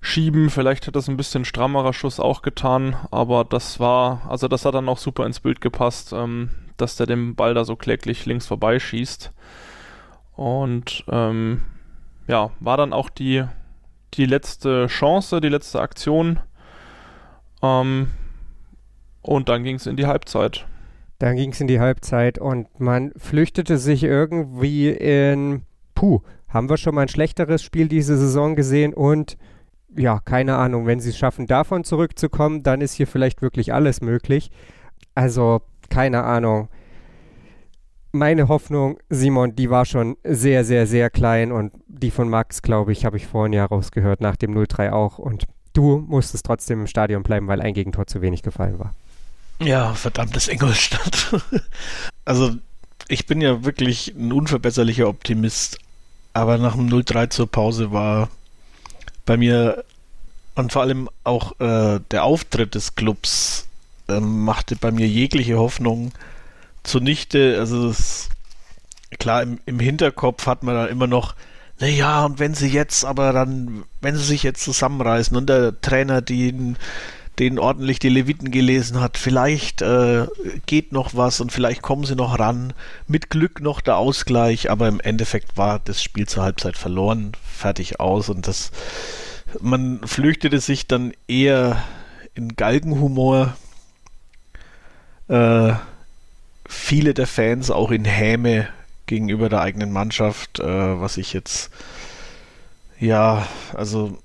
[0.00, 0.50] schieben.
[0.50, 4.74] Vielleicht hat das ein bisschen strammerer Schuss auch getan, aber das war, also das hat
[4.74, 8.46] dann auch super ins Bild gepasst, ähm, dass der den Ball da so kläglich links
[8.46, 9.32] vorbeischießt.
[10.34, 11.62] Und ähm,
[12.26, 13.44] ja, war dann auch die,
[14.14, 16.40] die letzte Chance, die letzte Aktion.
[17.62, 18.10] Ähm,
[19.20, 20.66] und dann ging es in die Halbzeit.
[21.18, 25.62] Dann ging es in die Halbzeit und man flüchtete sich irgendwie in,
[25.94, 29.36] puh, haben wir schon mal ein schlechteres Spiel diese Saison gesehen und
[29.96, 34.00] ja, keine Ahnung, wenn sie es schaffen, davon zurückzukommen, dann ist hier vielleicht wirklich alles
[34.00, 34.50] möglich.
[35.14, 36.68] Also, keine Ahnung.
[38.12, 42.92] Meine Hoffnung, Simon, die war schon sehr, sehr, sehr klein und die von Max, glaube
[42.92, 45.18] ich, habe ich vorhin ja rausgehört, nach dem 0-3 auch.
[45.18, 48.94] Und du musstest trotzdem im Stadion bleiben, weil ein Gegentor zu wenig gefallen war.
[49.60, 51.42] Ja, verdammtes Ingolstadt.
[52.24, 52.52] also,
[53.08, 55.78] ich bin ja wirklich ein unverbesserlicher Optimist,
[56.32, 58.28] aber nach dem 0-3 zur Pause war
[59.26, 59.84] bei mir
[60.54, 63.66] und vor allem auch äh, der Auftritt des Clubs
[64.08, 66.12] äh, machte bei mir jegliche Hoffnung
[66.82, 67.56] zunichte.
[67.58, 68.28] Also es,
[69.18, 71.34] klar, im, im Hinterkopf hat man dann immer noch,
[71.78, 76.20] naja, und wenn sie jetzt aber dann, wenn sie sich jetzt zusammenreißen und der Trainer
[76.20, 76.76] den,
[77.38, 80.26] den ordentlich die Leviten gelesen hat, vielleicht äh,
[80.66, 82.74] geht noch was und vielleicht kommen sie noch ran.
[83.06, 87.98] Mit Glück noch der Ausgleich, aber im Endeffekt war das Spiel zur Halbzeit verloren, fertig
[88.00, 88.72] aus und das
[89.60, 91.82] man flüchtete sich dann eher
[92.34, 93.56] in Galgenhumor.
[95.28, 95.72] Äh,
[96.66, 98.68] viele der Fans auch in Häme
[99.06, 101.70] gegenüber der eigenen Mannschaft, äh, was ich jetzt
[103.00, 104.18] ja, also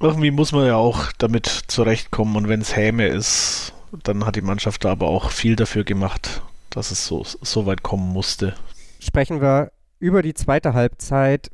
[0.00, 3.72] irgendwie muss man ja auch damit zurechtkommen und wenn es Häme ist,
[4.04, 7.82] dann hat die Mannschaft da aber auch viel dafür gemacht, dass es so, so weit
[7.82, 8.54] kommen musste.
[9.00, 11.50] Sprechen wir über die zweite Halbzeit.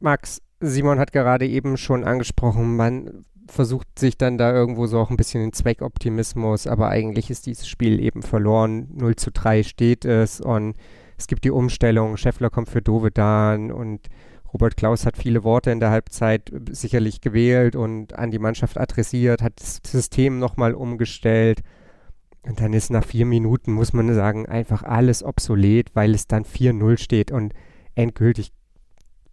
[0.00, 5.10] Max, Simon hat gerade eben schon angesprochen, man versucht sich dann da irgendwo so auch
[5.10, 8.88] ein bisschen den Zweckoptimismus, aber eigentlich ist dieses Spiel eben verloren.
[8.92, 10.76] 0 zu 3 steht es und
[11.16, 12.16] es gibt die Umstellung.
[12.16, 14.08] Scheffler kommt für Dovedan und
[14.52, 19.42] Robert Klaus hat viele Worte in der Halbzeit sicherlich gewählt und an die Mannschaft adressiert,
[19.42, 21.60] hat das System nochmal umgestellt.
[22.42, 26.44] Und dann ist nach vier Minuten, muss man sagen, einfach alles obsolet, weil es dann
[26.44, 27.52] 4-0 steht und
[27.94, 28.52] endgültig,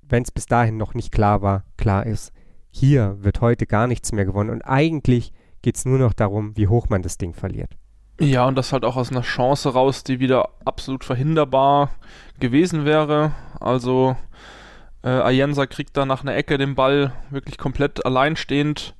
[0.01, 2.33] wenn es bis dahin noch nicht klar war, klar ist,
[2.69, 4.49] hier wird heute gar nichts mehr gewonnen.
[4.49, 7.77] Und eigentlich geht es nur noch darum, wie hoch man das Ding verliert.
[8.19, 11.89] Ja, und das halt auch aus einer Chance raus, die wieder absolut verhinderbar
[12.39, 13.31] gewesen wäre.
[13.59, 14.15] Also
[15.05, 18.95] äh, Ayensa kriegt da nach einer Ecke den Ball wirklich komplett alleinstehend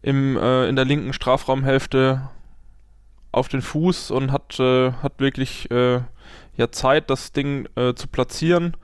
[0.00, 2.30] im, äh, in der linken Strafraumhälfte
[3.32, 6.00] auf den Fuß und hat, äh, hat wirklich äh,
[6.56, 8.76] ja Zeit, das Ding äh, zu platzieren.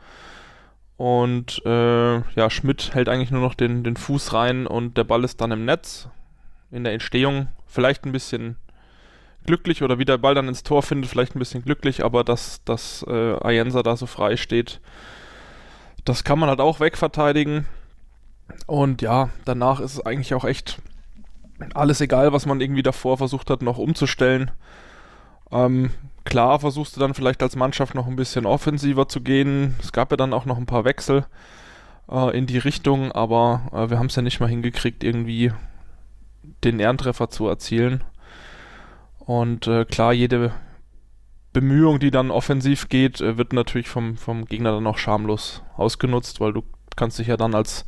[0.96, 5.24] Und äh, ja, Schmidt hält eigentlich nur noch den, den Fuß rein und der Ball
[5.24, 6.08] ist dann im Netz.
[6.70, 8.56] In der Entstehung vielleicht ein bisschen
[9.46, 12.62] glücklich oder wie der Ball dann ins Tor findet, vielleicht ein bisschen glücklich, aber dass,
[12.64, 14.80] dass äh, Ayensa da so frei steht,
[16.04, 17.66] das kann man halt auch wegverteidigen.
[18.66, 20.80] Und ja, danach ist es eigentlich auch echt
[21.74, 24.50] alles egal, was man irgendwie davor versucht hat, noch umzustellen.
[25.50, 25.90] Ähm,
[26.24, 29.76] klar versuchst du dann vielleicht als Mannschaft noch ein bisschen offensiver zu gehen.
[29.80, 31.26] Es gab ja dann auch noch ein paar Wechsel
[32.10, 35.52] äh, in die Richtung, aber äh, wir haben es ja nicht mal hingekriegt, irgendwie
[36.64, 38.02] den Ehrentreffer zu erzielen.
[39.18, 40.52] Und äh, klar, jede
[41.52, 46.40] Bemühung, die dann offensiv geht, äh, wird natürlich vom, vom Gegner dann auch schamlos ausgenutzt,
[46.40, 46.62] weil du
[46.96, 47.84] kannst dich ja dann als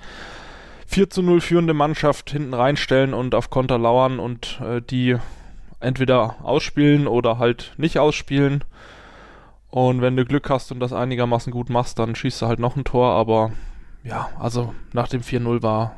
[0.87, 5.17] 4 zu 0 führende Mannschaft hinten reinstellen und auf Konter lauern und äh, die
[5.81, 8.65] entweder ausspielen oder halt nicht ausspielen.
[9.69, 12.77] Und wenn du Glück hast und das einigermaßen gut machst, dann schießt du halt noch
[12.77, 13.11] ein Tor.
[13.11, 13.53] Aber
[14.05, 15.97] ja, also nach dem 4-0 war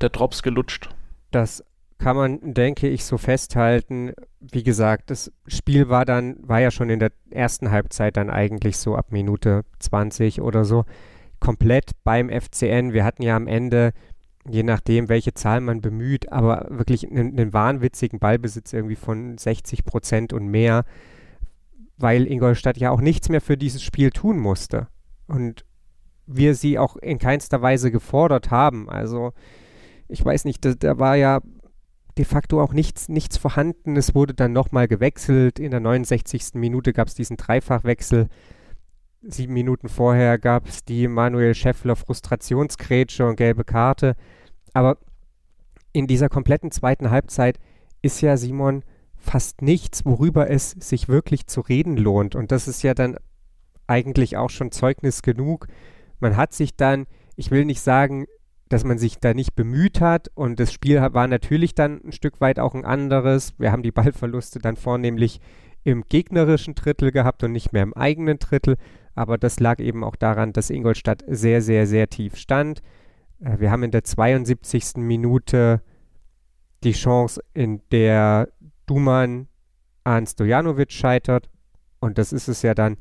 [0.00, 0.88] der Drops gelutscht.
[1.30, 1.64] Das
[2.00, 4.12] kann man, denke ich, so festhalten.
[4.40, 8.78] Wie gesagt, das Spiel war dann, war ja schon in der ersten Halbzeit dann eigentlich
[8.78, 10.86] so ab Minute 20 oder so
[11.40, 12.94] komplett beim FCN.
[12.94, 13.92] Wir hatten ja am Ende,
[14.48, 19.84] je nachdem, welche Zahl man bemüht, aber wirklich einen, einen wahnwitzigen Ballbesitz irgendwie von 60
[19.84, 20.86] Prozent und mehr,
[21.98, 24.88] weil Ingolstadt ja auch nichts mehr für dieses Spiel tun musste.
[25.26, 25.66] Und
[26.26, 28.88] wir sie auch in keinster Weise gefordert haben.
[28.88, 29.32] Also
[30.08, 31.40] ich weiß nicht, da, da war ja
[32.18, 33.96] de facto auch nichts, nichts vorhanden.
[33.96, 35.58] Es wurde dann nochmal gewechselt.
[35.58, 36.54] In der 69.
[36.54, 38.28] Minute gab es diesen Dreifachwechsel.
[39.22, 44.16] Sieben Minuten vorher gab es die Manuel Scheffler Frustrationsgrätsche und gelbe Karte.
[44.72, 44.98] Aber
[45.92, 47.58] in dieser kompletten zweiten Halbzeit
[48.02, 48.82] ist ja Simon
[49.16, 52.34] fast nichts, worüber es sich wirklich zu reden lohnt.
[52.34, 53.16] Und das ist ja dann
[53.86, 55.66] eigentlich auch schon Zeugnis genug.
[56.20, 58.26] Man hat sich dann, ich will nicht sagen,
[58.70, 62.40] dass man sich da nicht bemüht hat und das Spiel war natürlich dann ein Stück
[62.40, 63.52] weit auch ein anderes.
[63.58, 65.40] Wir haben die Ballverluste dann vornehmlich
[65.82, 68.76] im gegnerischen Drittel gehabt und nicht mehr im eigenen Drittel,
[69.16, 72.80] aber das lag eben auch daran, dass Ingolstadt sehr, sehr, sehr tief stand.
[73.40, 74.98] Äh, wir haben in der 72.
[74.98, 75.82] Minute
[76.84, 78.48] die Chance, in der
[78.86, 79.48] Duman
[80.04, 81.50] an Stojanovic scheitert
[81.98, 82.98] und das ist es ja dann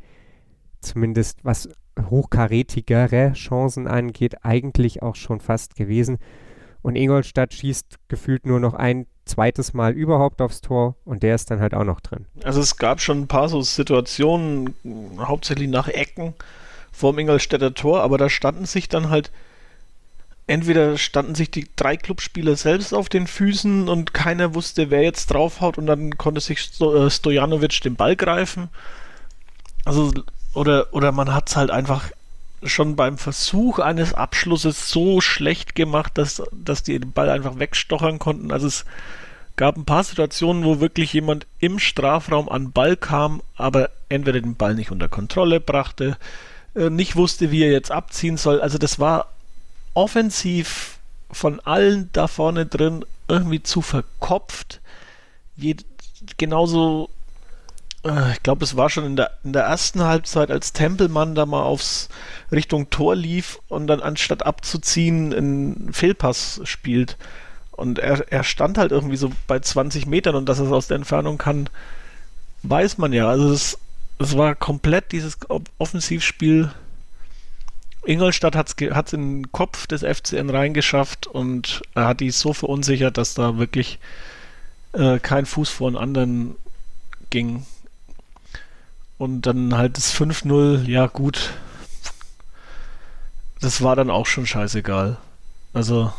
[0.82, 1.70] zumindest, was
[2.10, 6.18] hochkarätigere Chancen angeht, eigentlich auch schon fast gewesen.
[6.82, 11.52] Und Ingolstadt schießt gefühlt nur noch ein zweites Mal überhaupt aufs Tor und der ist
[11.52, 12.26] dann halt auch noch drin.
[12.44, 14.74] Also es gab schon ein paar so Situationen,
[15.20, 16.34] hauptsächlich nach Ecken
[16.92, 19.32] vorm Ingolstädter Tor, aber da standen sich dann halt
[20.48, 25.28] entweder standen sich die drei Clubspieler selbst auf den Füßen und keiner wusste, wer jetzt
[25.28, 28.70] draufhaut und dann konnte sich äh, Stojanovic den Ball greifen.
[29.86, 30.12] Also
[30.54, 32.10] oder, oder man hat es halt einfach
[32.64, 38.20] schon beim Versuch eines Abschlusses so schlecht gemacht, dass, dass die den Ball einfach wegstochern
[38.20, 38.52] konnten.
[38.52, 38.86] Also es
[39.56, 44.56] gab ein paar Situationen, wo wirklich jemand im Strafraum an Ball kam, aber entweder den
[44.56, 46.18] Ball nicht unter Kontrolle brachte,
[46.76, 48.62] äh, nicht wusste, wie er jetzt abziehen soll.
[48.62, 49.34] Also das war
[49.94, 51.00] offensiv
[51.32, 54.82] von allen da vorne drin irgendwie zu verkopft.
[55.56, 55.76] Je,
[56.38, 57.10] genauso
[58.04, 61.64] ich glaube, es war schon in der, in der ersten Halbzeit, als Tempelmann da mal
[61.64, 62.08] aufs
[62.52, 67.18] Richtung Tor lief und dann anstatt abzuziehen einen Fehlpass spielt.
[67.72, 70.88] Und er, er stand halt irgendwie so bei 20 Metern und dass er es aus
[70.88, 71.70] der Entfernung kann,
[72.64, 73.28] weiß man ja.
[73.30, 73.78] Also es,
[74.18, 75.38] es war komplett dieses
[75.78, 76.72] Offensivspiel.
[78.06, 83.18] Ingolstadt hat es in den Kopf des FCN reingeschafft und er hat die so verunsichert,
[83.18, 84.00] dass da wirklich
[84.94, 86.56] äh, kein Fuß vor den anderen
[87.30, 87.66] ging.
[89.20, 91.52] Und dann halt das 5-0, ja gut.
[93.60, 95.18] Das war dann auch schon scheißegal.
[95.74, 96.14] Also,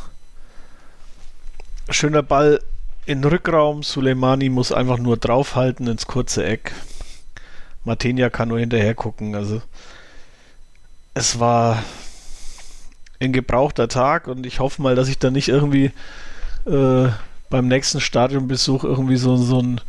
[1.89, 2.61] schöner Ball
[3.07, 3.83] in Rückraum.
[3.83, 6.73] Suleimani muss einfach nur draufhalten ins kurze Eck.
[7.85, 9.35] Martinia kann nur hinterher gucken.
[9.35, 9.63] Also,
[11.15, 11.83] es war
[13.19, 15.91] ein gebrauchter Tag und ich hoffe mal, dass ich da nicht irgendwie
[16.67, 17.09] äh,
[17.49, 19.81] beim nächsten Stadionbesuch irgendwie so, so einen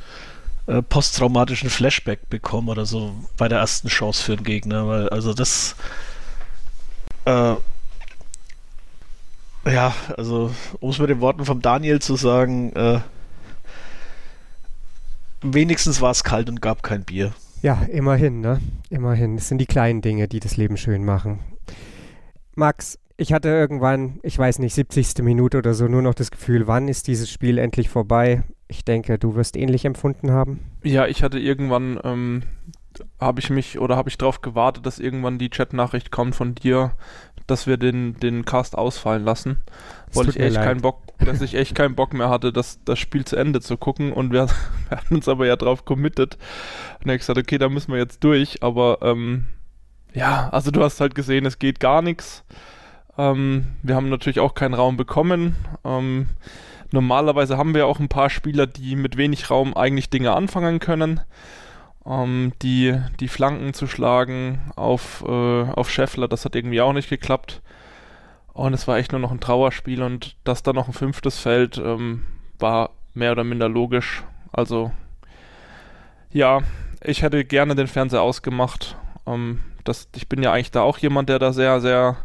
[0.72, 4.88] äh, posttraumatischen Flashback bekomme oder so bei der ersten Chance für den Gegner.
[4.88, 5.76] Weil, also das
[7.26, 7.56] äh,
[9.66, 13.00] ja, also um es mit den Worten von Daniel zu sagen, äh,
[15.42, 17.34] wenigstens war es kalt und gab kein Bier.
[17.62, 18.60] Ja, immerhin, ne?
[18.90, 19.38] Immerhin.
[19.38, 21.40] Es sind die kleinen Dinge, die das Leben schön machen.
[22.56, 25.24] Max, ich hatte irgendwann, ich weiß nicht, 70.
[25.24, 28.44] Minute oder so, nur noch das Gefühl, wann ist dieses Spiel endlich vorbei?
[28.68, 30.60] Ich denke, du wirst ähnlich empfunden haben.
[30.84, 32.42] Ja, ich hatte irgendwann, ähm,
[33.20, 36.94] habe ich mich oder habe ich darauf gewartet, dass irgendwann die Chatnachricht kommt von dir,
[37.46, 39.58] dass wir den, den Cast ausfallen lassen.
[40.14, 43.24] weil ich echt keinen Bock, dass ich echt keinen Bock mehr hatte, das, das Spiel
[43.24, 44.14] zu Ende zu gucken.
[44.14, 44.48] Und wir,
[44.90, 46.40] wir hatten uns aber ja drauf committed.
[47.04, 48.64] Und hat gesagt, okay, da müssen wir jetzt durch.
[48.64, 49.46] Aber ähm,
[50.12, 52.44] ja, also du hast halt gesehen, es geht gar nichts.
[53.18, 55.56] Ähm, wir haben natürlich auch keinen Raum bekommen.
[55.84, 56.28] Ähm,
[56.92, 61.22] normalerweise haben wir auch ein paar Spieler, die mit wenig Raum eigentlich Dinge anfangen können.
[62.06, 67.10] Ähm, die, die Flanken zu schlagen auf, äh, auf Scheffler, das hat irgendwie auch nicht
[67.10, 67.62] geklappt.
[68.54, 71.78] Und es war echt nur noch ein Trauerspiel und dass da noch ein fünftes Feld
[71.78, 72.24] ähm,
[72.60, 74.24] war mehr oder minder logisch.
[74.52, 74.92] Also
[76.32, 76.62] ja,
[77.04, 78.98] ich hätte gerne den Fernseher ausgemacht.
[79.26, 82.18] Ähm, das, ich bin ja eigentlich da auch jemand, der da sehr, sehr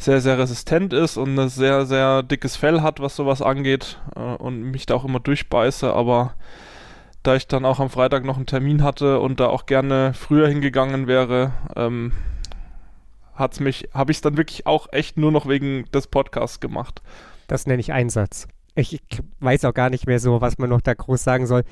[0.00, 4.20] sehr, sehr resistent ist und ein sehr, sehr dickes Fell hat, was sowas angeht äh,
[4.20, 6.34] und mich da auch immer durchbeiße, aber
[7.22, 10.48] da ich dann auch am Freitag noch einen Termin hatte und da auch gerne früher
[10.48, 12.12] hingegangen wäre, ähm,
[13.34, 17.02] hat's mich, habe ich es dann wirklich auch echt nur noch wegen des Podcasts gemacht.
[17.46, 18.48] Das nenne ich Einsatz.
[18.74, 19.02] Ich
[19.40, 21.64] weiß auch gar nicht mehr so, was man noch da groß sagen soll.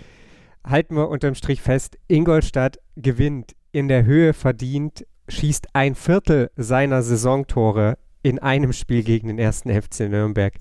[0.65, 7.03] Halten wir unterm Strich fest, Ingolstadt gewinnt in der Höhe verdient, schießt ein Viertel seiner
[7.03, 7.97] Saisontore
[8.29, 10.55] in einem Spiel gegen den ersten FC Nürnberg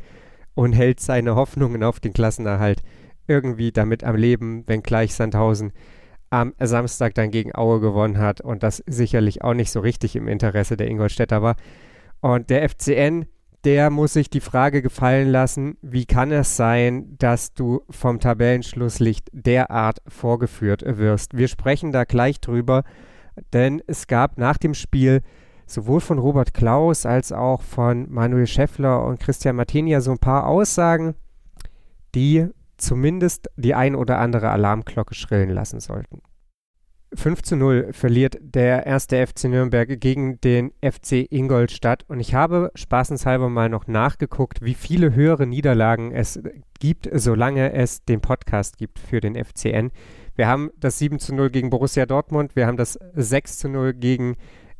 [0.56, 2.82] und hält seine Hoffnungen auf den Klassenerhalt
[3.28, 5.74] irgendwie damit am Leben, wenngleich Sandhausen
[6.30, 10.28] am Samstag dann gegen Aue gewonnen hat und das sicherlich auch nicht so richtig im
[10.28, 11.58] Interesse der Ingolstädter war.
[12.22, 13.26] Und der FCN,
[13.66, 19.30] der muss sich die Frage gefallen lassen, wie kann es sein, dass du vom Tabellenschlusslicht
[19.34, 21.38] derart vorgeführt wirst.
[21.38, 22.84] Wir sprechen da gleich drüber,
[23.52, 25.22] denn es gab nach dem Spiel
[25.68, 30.48] sowohl von Robert Klaus als auch von Manuel Schäffler und Christian Martinia so ein paar
[30.48, 31.16] Aussagen,
[32.16, 36.22] die zumindest die ein oder andere Alarmglocke schrillen lassen sollten.
[37.14, 42.72] 5 zu 0 verliert der erste FC Nürnberg gegen den FC Ingolstadt und ich habe
[42.76, 46.42] spaßenshalber mal noch nachgeguckt, wie viele höhere Niederlagen es
[46.80, 49.92] gibt, solange es den Podcast gibt für den FCN.
[50.36, 53.94] Wir haben das 7 zu 0 gegen Borussia Dortmund, wir haben das 6 zu 0
[53.94, 54.36] gegen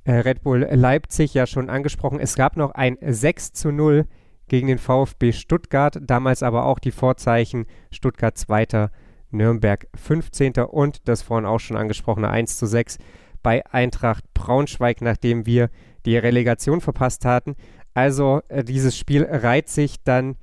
[0.08, 2.20] Red Bull Leipzig ja schon angesprochen.
[2.20, 4.06] Es gab noch ein 6 zu 0
[4.48, 8.90] gegen den VfB Stuttgart, damals aber auch die Vorzeichen Stuttgart 2.,
[9.30, 10.54] Nürnberg 15.
[10.72, 12.98] und das vorhin auch schon angesprochene 1 zu 6
[13.44, 15.70] bei Eintracht Braunschweig, nachdem wir
[16.06, 17.56] die Relegation verpasst hatten.
[17.94, 20.38] Also äh, dieses Spiel reiht sich dann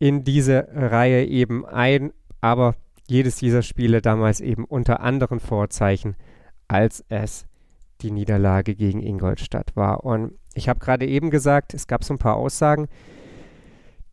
[0.00, 2.74] in diese Reihe eben ein, aber
[3.06, 6.16] jedes dieser Spiele damals eben unter anderen Vorzeichen,
[6.66, 7.46] als es
[8.00, 10.04] die Niederlage gegen Ingolstadt war.
[10.04, 12.88] Und ich habe gerade eben gesagt, es gab so ein paar Aussagen,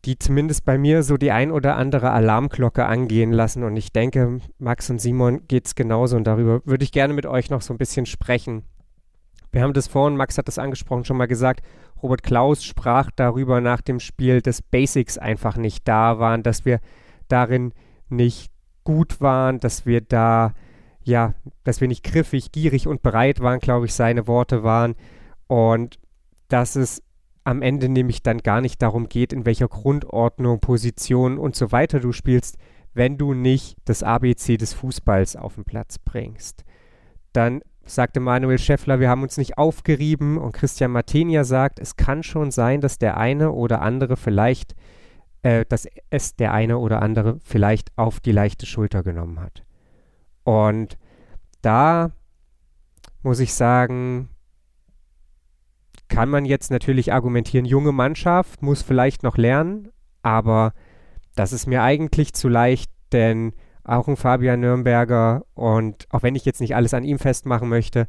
[0.04, 3.62] die zumindest bei mir so die ein oder andere Alarmglocke angehen lassen.
[3.62, 6.16] Und ich denke, Max und Simon geht es genauso.
[6.16, 8.64] Und darüber würde ich gerne mit euch noch so ein bisschen sprechen.
[9.52, 11.64] Wir haben das vorhin, Max hat das angesprochen, schon mal gesagt.
[12.02, 16.80] Robert Klaus sprach darüber nach dem Spiel, dass Basics einfach nicht da waren, dass wir
[17.28, 17.72] darin
[18.08, 18.50] nicht
[18.82, 20.52] gut waren, dass wir da
[21.04, 21.34] ja,
[21.64, 24.94] dass wir nicht griffig, gierig und bereit waren, glaube ich, seine Worte waren.
[25.46, 25.98] Und
[26.48, 27.02] dass es
[27.44, 32.00] am Ende nämlich dann gar nicht darum geht, in welcher Grundordnung, Position und so weiter
[32.00, 32.56] du spielst,
[32.94, 36.64] wenn du nicht das ABC des Fußballs auf den Platz bringst.
[37.32, 42.22] Dann sagte Manuel Schäffler, wir haben uns nicht aufgerieben und Christian Martenia sagt, es kann
[42.22, 44.74] schon sein, dass der eine oder andere vielleicht,
[45.42, 49.64] äh, dass es der eine oder andere vielleicht auf die leichte Schulter genommen hat.
[50.44, 50.98] Und
[51.62, 52.12] da
[53.22, 54.28] muss ich sagen,
[56.08, 59.88] kann man jetzt natürlich argumentieren, junge Mannschaft muss vielleicht noch lernen,
[60.22, 60.74] aber
[61.34, 66.44] das ist mir eigentlich zu leicht, denn auch ein Fabian Nürnberger und auch wenn ich
[66.44, 68.08] jetzt nicht alles an ihm festmachen möchte,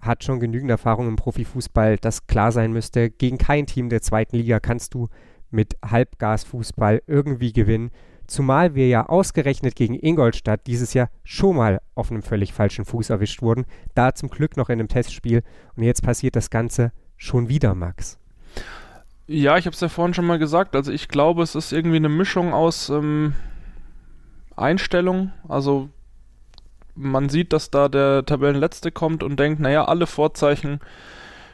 [0.00, 4.36] hat schon genügend Erfahrung im Profifußball, dass klar sein müsste, gegen kein Team der zweiten
[4.36, 5.08] Liga kannst du
[5.50, 7.90] mit Halbgasfußball irgendwie gewinnen.
[8.26, 13.10] Zumal wir ja ausgerechnet gegen Ingolstadt dieses Jahr schon mal auf einem völlig falschen Fuß
[13.10, 13.64] erwischt wurden.
[13.94, 15.42] Da zum Glück noch in einem Testspiel.
[15.76, 18.18] Und jetzt passiert das Ganze schon wieder, Max.
[19.26, 20.76] Ja, ich habe es ja vorhin schon mal gesagt.
[20.76, 23.34] Also ich glaube, es ist irgendwie eine Mischung aus ähm,
[24.56, 25.32] Einstellung.
[25.48, 25.88] Also
[26.94, 30.80] man sieht, dass da der Tabellenletzte kommt und denkt, naja, alle Vorzeichen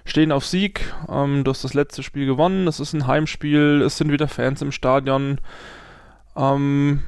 [0.04, 0.92] stehen auf Sieg.
[1.08, 4.62] Ähm, du hast das letzte Spiel gewonnen, es ist ein Heimspiel, es sind wieder Fans
[4.62, 5.40] im Stadion.
[6.36, 7.02] Ähm,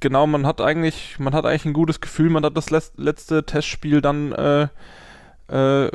[0.00, 4.00] genau, man hat eigentlich, man hat eigentlich ein gutes Gefühl, man hat das letzte Testspiel
[4.00, 4.68] dann äh,
[5.48, 5.90] äh,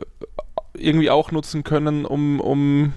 [0.73, 2.93] irgendwie auch nutzen können, um, um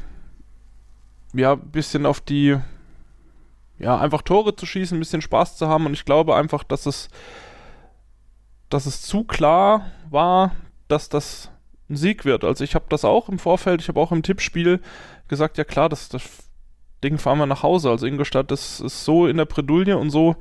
[1.34, 2.56] ja, ein bisschen auf die,
[3.78, 6.86] ja, einfach Tore zu schießen, ein bisschen Spaß zu haben und ich glaube einfach, dass
[6.86, 7.08] es,
[8.68, 10.52] dass es zu klar war,
[10.88, 11.50] dass das
[11.88, 12.44] ein Sieg wird.
[12.44, 14.80] Also ich habe das auch im Vorfeld, ich habe auch im Tippspiel
[15.28, 16.22] gesagt, ja klar, das, das
[17.02, 17.90] Ding fahren wir nach Hause.
[17.90, 20.36] Also Ingolstadt das ist so in der Bredouille und so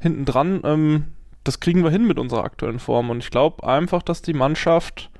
[0.00, 0.60] hinten dran.
[0.64, 1.04] Ähm,
[1.42, 3.10] das kriegen wir hin mit unserer aktuellen Form.
[3.10, 5.10] Und ich glaube einfach, dass die Mannschaft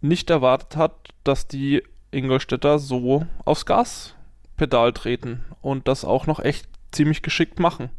[0.00, 6.68] nicht erwartet hat, dass die Ingolstädter so aufs Gaspedal treten und das auch noch echt
[6.90, 7.90] ziemlich geschickt machen.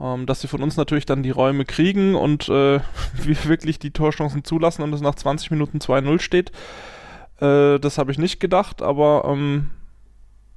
[0.00, 2.80] Ähm, dass sie von uns natürlich dann die Räume kriegen und äh,
[3.14, 6.50] wir wirklich die Torchancen zulassen und es nach 20 Minuten 2-0 steht.
[7.40, 9.70] Äh, das habe ich nicht gedacht, aber ähm,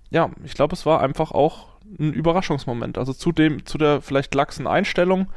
[0.10, 1.68] ja, ich glaube, es war einfach auch
[2.00, 2.98] ein Überraschungsmoment.
[2.98, 5.28] Also zu dem, zu der vielleicht laxen Einstellung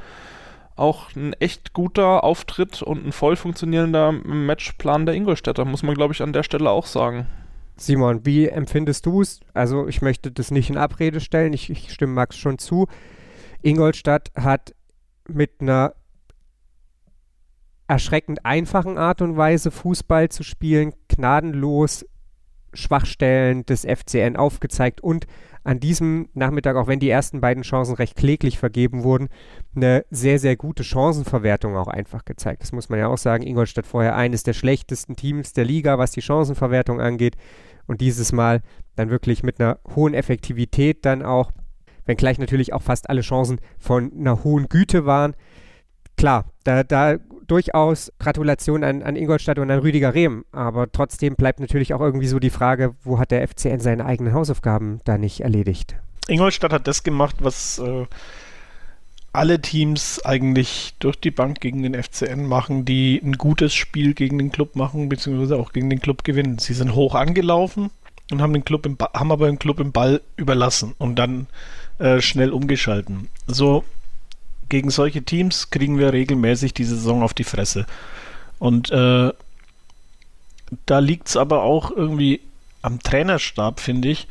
[0.76, 6.14] auch ein echt guter Auftritt und ein voll funktionierender Matchplan der Ingolstädter, muss man, glaube
[6.14, 7.26] ich, an der Stelle auch sagen.
[7.76, 9.40] Simon, wie empfindest du es?
[9.54, 12.86] Also ich möchte das nicht in Abrede stellen, ich, ich stimme Max schon zu.
[13.62, 14.74] Ingolstadt hat
[15.28, 15.94] mit einer
[17.86, 22.04] erschreckend einfachen Art und Weise Fußball zu spielen, gnadenlos
[22.72, 25.26] Schwachstellen des FCN aufgezeigt und
[25.64, 29.28] an diesem Nachmittag, auch wenn die ersten beiden Chancen recht kläglich vergeben wurden,
[29.76, 32.62] eine sehr, sehr gute Chancenverwertung auch einfach gezeigt.
[32.62, 33.46] Das muss man ja auch sagen.
[33.46, 37.36] Ingolstadt vorher eines der schlechtesten Teams der Liga, was die Chancenverwertung angeht.
[37.86, 38.62] Und dieses Mal
[38.96, 41.52] dann wirklich mit einer hohen Effektivität dann auch,
[42.06, 45.34] wenngleich natürlich auch fast alle Chancen von einer hohen Güte waren.
[46.18, 47.16] Klar, da, da
[47.46, 50.44] durchaus Gratulation an, an Ingolstadt und an Rüdiger Rehm.
[50.52, 54.34] Aber trotzdem bleibt natürlich auch irgendwie so die Frage, wo hat der FCN seine eigenen
[54.34, 55.96] Hausaufgaben da nicht erledigt?
[56.26, 58.04] Ingolstadt hat das gemacht, was äh,
[59.32, 64.38] alle Teams eigentlich durch die Bank gegen den FCN machen, die ein gutes Spiel gegen
[64.38, 66.58] den Club machen, beziehungsweise auch gegen den Club gewinnen.
[66.58, 67.90] Sie sind hoch angelaufen
[68.30, 71.46] und haben den Club im haben aber den Club im Ball überlassen und dann
[71.98, 73.28] äh, schnell umgeschalten.
[73.46, 73.84] So
[74.68, 77.86] gegen solche Teams kriegen wir regelmäßig die Saison auf die Fresse.
[78.58, 79.32] Und äh,
[80.86, 82.40] da liegt es aber auch irgendwie
[82.82, 84.28] am Trainerstab, finde ich,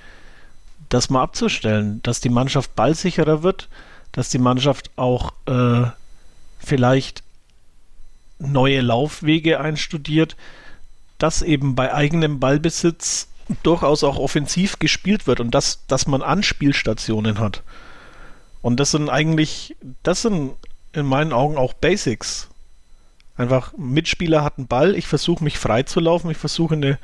[0.89, 3.67] das mal abzustellen, dass die Mannschaft ballsicherer wird,
[4.11, 5.87] dass die Mannschaft auch äh,
[6.59, 7.23] vielleicht
[8.39, 10.35] neue Laufwege einstudiert,
[11.17, 13.27] dass eben bei eigenem Ballbesitz
[13.63, 17.63] durchaus auch offensiv gespielt wird und dass, dass man Anspielstationen hat.
[18.61, 20.53] Und das sind eigentlich, das sind
[20.93, 22.49] in meinen Augen auch Basics.
[23.35, 26.99] Einfach, Mitspieler hat einen Ball, ich versuche mich frei zu laufen, ich versuche in eine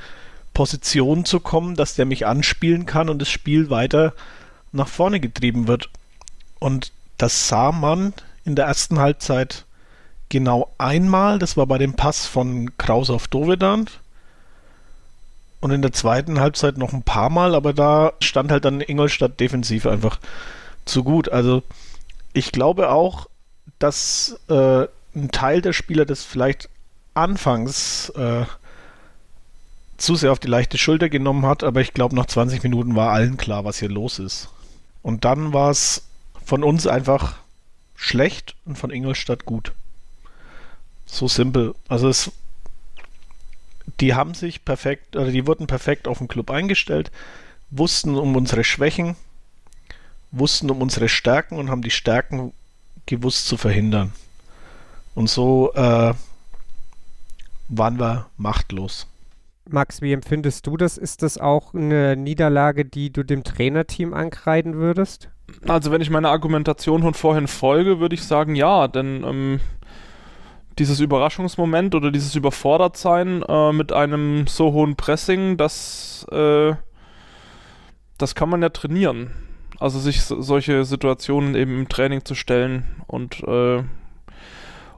[0.53, 4.13] Position zu kommen, dass der mich anspielen kann und das Spiel weiter
[4.71, 5.89] nach vorne getrieben wird.
[6.59, 8.13] Und das sah man
[8.45, 9.65] in der ersten Halbzeit
[10.29, 13.87] genau einmal, das war bei dem Pass von Kraus auf Dovedan.
[15.61, 19.39] Und in der zweiten Halbzeit noch ein paar Mal, aber da stand halt dann Ingolstadt
[19.39, 20.19] defensiv einfach
[20.85, 21.29] zu gut.
[21.29, 21.63] Also
[22.33, 23.27] ich glaube auch,
[23.79, 26.69] dass äh, ein Teil der Spieler das vielleicht
[27.13, 28.45] anfangs äh,
[29.97, 33.11] zu sehr auf die leichte Schulter genommen hat, aber ich glaube, nach 20 Minuten war
[33.11, 34.49] allen klar, was hier los ist.
[35.01, 36.03] Und dann war es
[36.43, 37.35] von uns einfach
[37.95, 39.71] schlecht und von Ingolstadt gut.
[41.05, 41.75] So simpel.
[41.87, 42.31] Also es,
[43.99, 47.11] die haben sich perfekt, oder die wurden perfekt auf den Club eingestellt,
[47.69, 49.15] wussten um unsere Schwächen,
[50.33, 52.51] wussten um unsere Stärken und haben die Stärken
[53.05, 54.11] gewusst zu verhindern.
[55.15, 56.13] Und so äh,
[57.69, 59.07] waren wir machtlos.
[59.69, 60.97] Max, wie empfindest du das?
[60.97, 65.29] Ist das auch eine Niederlage, die du dem Trainerteam ankreiden würdest?
[65.67, 69.59] Also wenn ich meine Argumentation von vorhin folge, würde ich sagen ja, denn ähm,
[70.79, 76.73] dieses Überraschungsmoment oder dieses Überfordertsein äh, mit einem so hohen Pressing, das, äh,
[78.17, 79.31] das kann man ja trainieren.
[79.83, 83.83] Also sich so, solche Situationen eben im Training zu stellen und, äh,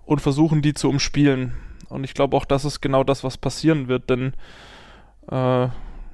[0.05, 1.55] und versuchen, die zu umspielen.
[1.89, 4.33] Und ich glaube auch, das ist genau das, was passieren wird, denn
[5.31, 5.69] äh,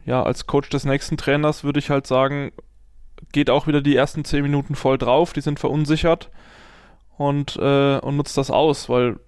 [0.06, 2.54] ja, als Coach des nächsten Trainers würde ich halt sagen,
[3.34, 6.30] geht auch wieder die ersten zehn Minuten voll drauf, die sind verunsichert
[7.18, 9.20] und, äh, und nutzt das aus, weil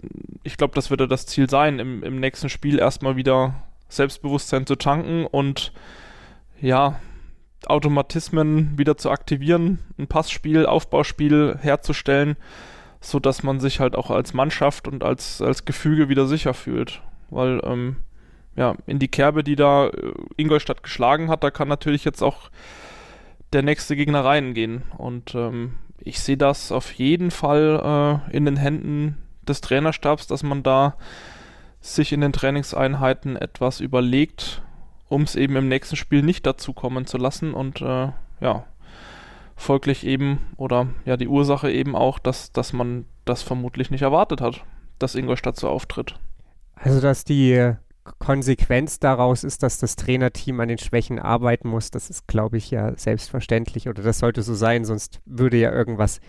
[0.43, 3.55] ich glaube, das wird ja das Ziel sein, im, im nächsten Spiel erstmal wieder
[3.89, 5.73] Selbstbewusstsein zu tanken und
[6.61, 6.97] ja,
[7.69, 12.35] Automatismen wieder zu aktivieren, ein Passspiel, Aufbauspiel herzustellen,
[13.01, 17.01] sodass man sich halt auch als Mannschaft und als, als Gefüge wieder sicher fühlt.
[17.29, 17.97] Weil, ähm,
[18.55, 22.49] ja, in die Kerbe, die da äh, Ingolstadt geschlagen hat, da kann natürlich jetzt auch
[23.51, 24.83] der nächste Gegner reingehen.
[24.97, 30.43] Und ähm, ich sehe das auf jeden Fall äh, in den Händen des Trainerstabs, dass
[30.43, 30.95] man da
[31.81, 34.62] sich in den Trainingseinheiten etwas überlegt,
[35.13, 38.11] um es eben im nächsten Spiel nicht dazu kommen zu lassen und äh,
[38.41, 38.65] ja,
[39.55, 44.41] folglich eben oder ja die Ursache eben auch, dass, dass man das vermutlich nicht erwartet
[44.41, 44.63] hat,
[44.99, 46.19] dass Ingolstadt so auftritt.
[46.75, 47.73] Also dass die
[48.19, 52.71] Konsequenz daraus ist, dass das Trainerteam an den Schwächen arbeiten muss, das ist, glaube ich,
[52.71, 56.19] ja selbstverständlich oder das sollte so sein, sonst würde ja irgendwas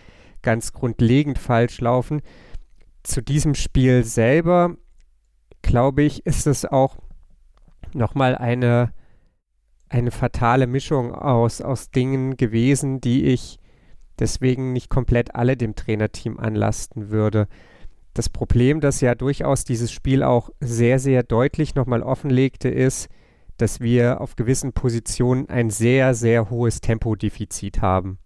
[0.43, 2.21] ganz grundlegend falsch laufen.
[3.03, 4.77] Zu diesem Spiel selber,
[5.63, 6.99] glaube ich, ist es auch
[7.95, 8.93] nochmal eine,
[9.89, 13.59] eine fatale Mischung aus, aus Dingen gewesen, die ich
[14.19, 17.49] deswegen nicht komplett alle dem Trainerteam anlasten würde.
[18.13, 23.09] Das Problem, das ja durchaus dieses Spiel auch sehr, sehr deutlich nochmal offenlegte, ist,
[23.57, 28.19] dass wir auf gewissen Positionen ein sehr, sehr hohes Tempodefizit haben.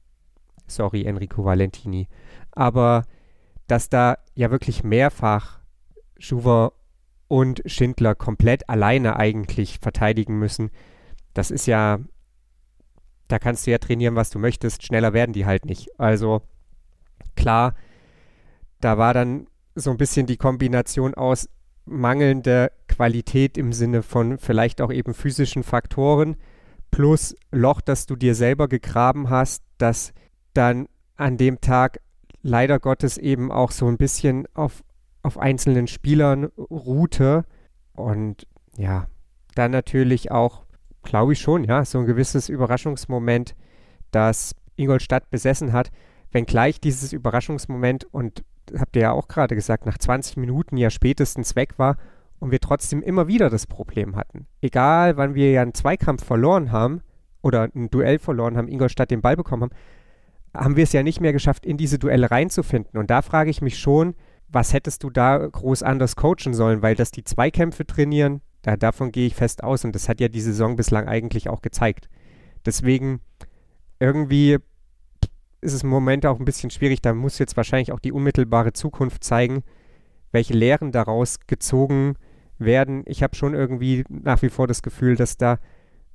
[0.67, 2.09] Sorry, Enrico Valentini.
[2.53, 3.05] Aber
[3.67, 5.61] dass da ja wirklich mehrfach
[6.19, 6.73] Schuwer
[7.29, 10.71] und Schindler komplett alleine eigentlich verteidigen müssen,
[11.35, 12.01] das ist ja,
[13.29, 15.89] da kannst du ja trainieren, was du möchtest, schneller werden die halt nicht.
[16.01, 16.43] Also
[17.37, 17.75] klar,
[18.81, 21.49] da war dann so ein bisschen die Kombination aus
[21.85, 26.37] mangelnder Qualität im Sinne von vielleicht auch eben physischen Faktoren
[26.91, 30.13] plus Loch, das du dir selber gegraben hast, das
[30.55, 32.01] dann an dem Tag
[32.43, 34.83] leider Gottes eben auch so ein bisschen auf,
[35.23, 37.45] auf einzelnen Spielern ruhte.
[37.95, 38.47] Und
[38.77, 39.07] ja,
[39.55, 40.65] dann natürlich auch,
[41.03, 43.55] glaube ich schon, ja, so ein gewisses Überraschungsmoment,
[44.11, 45.91] das Ingolstadt besessen hat,
[46.31, 48.45] wenngleich dieses Überraschungsmoment und
[48.79, 51.97] habt ihr ja auch gerade gesagt, nach 20 Minuten ja spätestens weg war
[52.39, 54.47] und wir trotzdem immer wieder das Problem hatten.
[54.61, 57.03] Egal, wann wir ja einen Zweikampf verloren haben
[57.43, 59.75] oder ein Duell verloren haben, Ingolstadt den Ball bekommen haben,
[60.55, 62.99] haben wir es ja nicht mehr geschafft, in diese Duelle reinzufinden.
[62.99, 64.15] Und da frage ich mich schon,
[64.49, 69.13] was hättest du da groß anders coachen sollen, weil das die Zweikämpfe trainieren, da, davon
[69.13, 72.09] gehe ich fest aus und das hat ja die Saison bislang eigentlich auch gezeigt.
[72.65, 73.21] Deswegen
[74.01, 74.59] irgendwie
[75.61, 77.03] ist es im Moment auch ein bisschen schwierig.
[77.03, 79.63] Da muss jetzt wahrscheinlich auch die unmittelbare Zukunft zeigen,
[80.33, 82.15] welche Lehren daraus gezogen
[82.59, 83.03] werden.
[83.07, 85.59] Ich habe schon irgendwie nach wie vor das Gefühl, dass da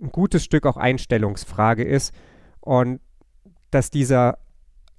[0.01, 2.13] ein gutes Stück auch Einstellungsfrage ist
[2.59, 2.99] und
[3.71, 4.37] dass dieser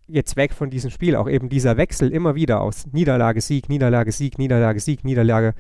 [0.07, 4.13] jetzt weg von diesem Spiel auch eben dieser Wechsel immer wieder aus Niederlage, Sieg, Niederlage,
[4.13, 5.55] Sieg, Niederlage, Sieg, Niederlage,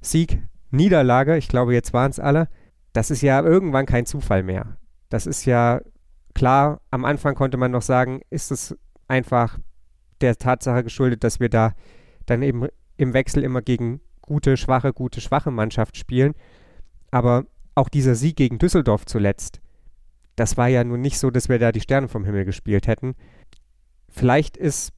[0.00, 0.38] Sieg,
[0.70, 2.48] Niederlage, ich glaube, jetzt waren es alle,
[2.92, 4.76] das ist ja irgendwann kein Zufall mehr.
[5.10, 5.80] Das ist ja
[6.34, 8.76] Klar, am Anfang konnte man noch sagen, ist es
[9.08, 9.58] einfach
[10.20, 11.74] der Tatsache geschuldet, dass wir da
[12.26, 16.34] dann eben im Wechsel immer gegen gute, schwache, gute, schwache Mannschaft spielen.
[17.10, 19.60] Aber auch dieser Sieg gegen Düsseldorf zuletzt,
[20.36, 23.14] das war ja nun nicht so, dass wir da die Sterne vom Himmel gespielt hätten.
[24.12, 24.92] Vielleicht ist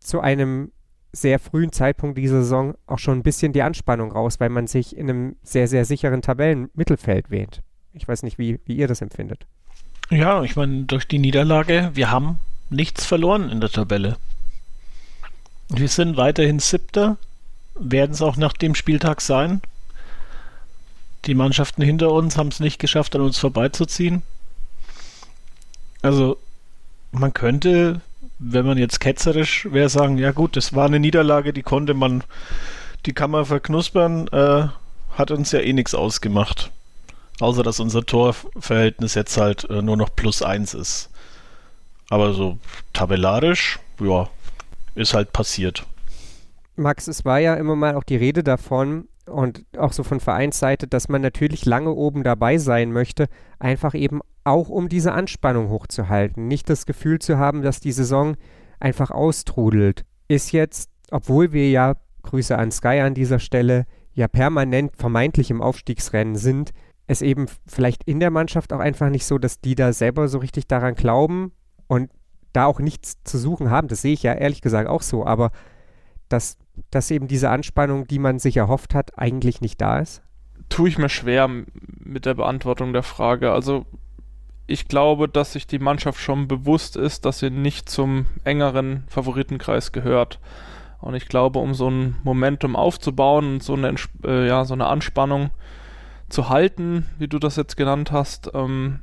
[0.00, 0.72] zu einem
[1.12, 4.96] sehr frühen Zeitpunkt dieser Saison auch schon ein bisschen die Anspannung raus, weil man sich
[4.96, 7.62] in einem sehr, sehr sicheren Tabellenmittelfeld wähnt.
[7.92, 9.46] Ich weiß nicht, wie, wie ihr das empfindet.
[10.10, 12.38] Ja, ich meine, durch die Niederlage, wir haben
[12.70, 14.16] nichts verloren in der Tabelle.
[15.68, 17.16] Wir sind weiterhin Siebter,
[17.74, 19.60] werden es auch nach dem Spieltag sein.
[21.24, 24.22] Die Mannschaften hinter uns haben es nicht geschafft, an uns vorbeizuziehen.
[26.02, 26.38] Also,
[27.10, 28.00] man könnte,
[28.38, 32.24] wenn man jetzt ketzerisch wäre, sagen, ja gut, das war eine Niederlage, die konnte man,
[33.06, 34.68] die kann man verknuspern, äh,
[35.10, 36.70] hat uns ja eh nichts ausgemacht.
[37.40, 41.10] Außer dass unser Torverhältnis jetzt halt äh, nur noch plus eins ist.
[42.08, 42.58] Aber so
[42.92, 44.28] tabellarisch, ja,
[44.94, 45.84] ist halt passiert.
[46.76, 50.86] Max, es war ja immer mal auch die Rede davon und auch so von Vereinsseite,
[50.86, 56.46] dass man natürlich lange oben dabei sein möchte, einfach eben auch um diese Anspannung hochzuhalten.
[56.46, 58.36] Nicht das Gefühl zu haben, dass die Saison
[58.78, 60.04] einfach austrudelt.
[60.28, 65.60] Ist jetzt, obwohl wir ja, Grüße an Sky an dieser Stelle, ja permanent vermeintlich im
[65.60, 66.72] Aufstiegsrennen sind,
[67.06, 70.38] es eben vielleicht in der Mannschaft auch einfach nicht so, dass die da selber so
[70.38, 71.52] richtig daran glauben
[71.86, 72.10] und
[72.52, 73.88] da auch nichts zu suchen haben.
[73.88, 75.50] Das sehe ich ja ehrlich gesagt auch so, aber
[76.28, 76.56] dass,
[76.90, 80.22] dass eben diese Anspannung, die man sich erhofft hat, eigentlich nicht da ist?
[80.68, 83.52] Tue ich mir schwer mit der Beantwortung der Frage.
[83.52, 83.84] Also
[84.66, 89.92] ich glaube, dass sich die Mannschaft schon bewusst ist, dass sie nicht zum engeren Favoritenkreis
[89.92, 90.40] gehört.
[91.00, 93.94] Und ich glaube, um so ein Momentum aufzubauen und so eine,
[94.24, 95.50] äh, ja, so eine Anspannung
[96.28, 99.00] zu halten, wie du das jetzt genannt hast, ähm,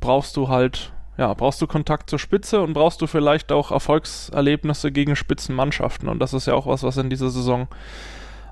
[0.00, 4.90] brauchst du halt, ja, brauchst du Kontakt zur Spitze und brauchst du vielleicht auch Erfolgserlebnisse
[4.90, 6.08] gegen Spitzenmannschaften.
[6.08, 7.68] Und das ist ja auch was, was in dieser Saison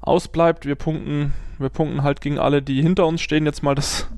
[0.02, 0.66] ausbleibt.
[0.66, 3.46] Wir punkten, wir punkten halt gegen alle, die hinter uns stehen.
[3.46, 4.10] Jetzt mal das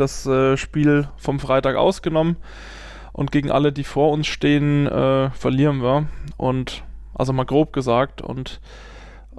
[0.00, 2.36] das äh, Spiel vom Freitag ausgenommen.
[3.12, 6.06] Und gegen alle, die vor uns stehen, äh, verlieren wir.
[6.36, 6.84] Und
[7.14, 8.22] also mal grob gesagt.
[8.22, 8.60] Und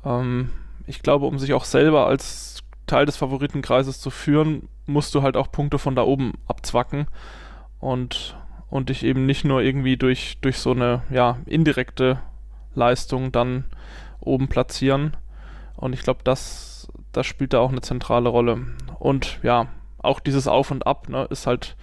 [0.03, 0.49] ähm,
[0.87, 5.37] ich glaube, um sich auch selber als Teil des Favoritenkreises zu führen, musst du halt
[5.37, 7.07] auch Punkte von da oben abzwacken.
[7.79, 8.37] Und,
[8.69, 12.19] und dich eben nicht nur irgendwie durch, durch so eine ja, indirekte
[12.75, 13.65] Leistung dann
[14.19, 15.17] oben platzieren.
[15.75, 18.67] Und ich glaube, das, das spielt da auch eine zentrale Rolle.
[18.99, 19.67] Und ja,
[20.03, 21.75] auch dieses Auf und Ab ne, ist halt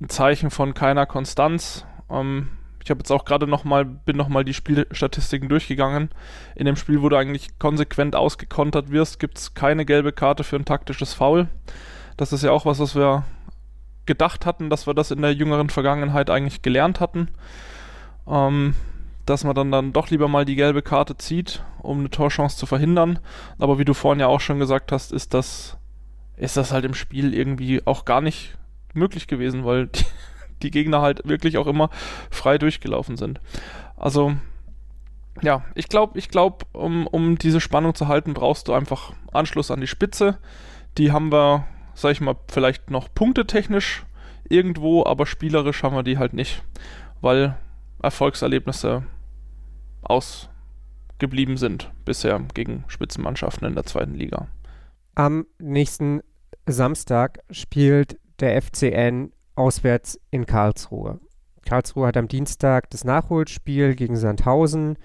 [0.00, 1.84] ein Zeichen von keiner Konstanz.
[2.10, 2.50] Ähm,
[2.82, 6.10] ich habe jetzt auch gerade noch mal, bin noch mal die Spielstatistiken durchgegangen.
[6.54, 10.56] In dem Spiel, wo du eigentlich konsequent ausgekontert wirst, gibt es keine gelbe Karte für
[10.56, 11.48] ein taktisches Foul.
[12.16, 13.24] Das ist ja auch was, was wir
[14.06, 17.28] gedacht hatten, dass wir das in der jüngeren Vergangenheit eigentlich gelernt hatten.
[18.26, 18.74] Ähm,
[19.26, 22.64] dass man dann, dann doch lieber mal die gelbe Karte zieht, um eine Torchance zu
[22.64, 23.18] verhindern.
[23.58, 25.76] Aber wie du vorhin ja auch schon gesagt hast, ist das
[26.38, 28.56] ist das halt im Spiel irgendwie auch gar nicht
[28.94, 30.04] möglich gewesen, weil die,
[30.62, 31.90] die Gegner halt wirklich auch immer
[32.30, 33.40] frei durchgelaufen sind.
[33.96, 34.36] Also,
[35.42, 39.70] ja, ich glaube, ich glaube, um, um diese Spannung zu halten, brauchst du einfach Anschluss
[39.70, 40.38] an die Spitze.
[40.96, 44.04] Die haben wir, sag ich mal, vielleicht noch punktetechnisch
[44.48, 46.62] irgendwo, aber spielerisch haben wir die halt nicht,
[47.20, 47.56] weil
[48.02, 49.04] Erfolgserlebnisse
[50.02, 54.48] ausgeblieben sind bisher gegen Spitzenmannschaften in der zweiten Liga.
[55.18, 56.20] Am nächsten
[56.64, 61.18] Samstag spielt der FCN auswärts in Karlsruhe.
[61.66, 64.96] Karlsruhe hat am Dienstag das Nachholspiel gegen Sandhausen,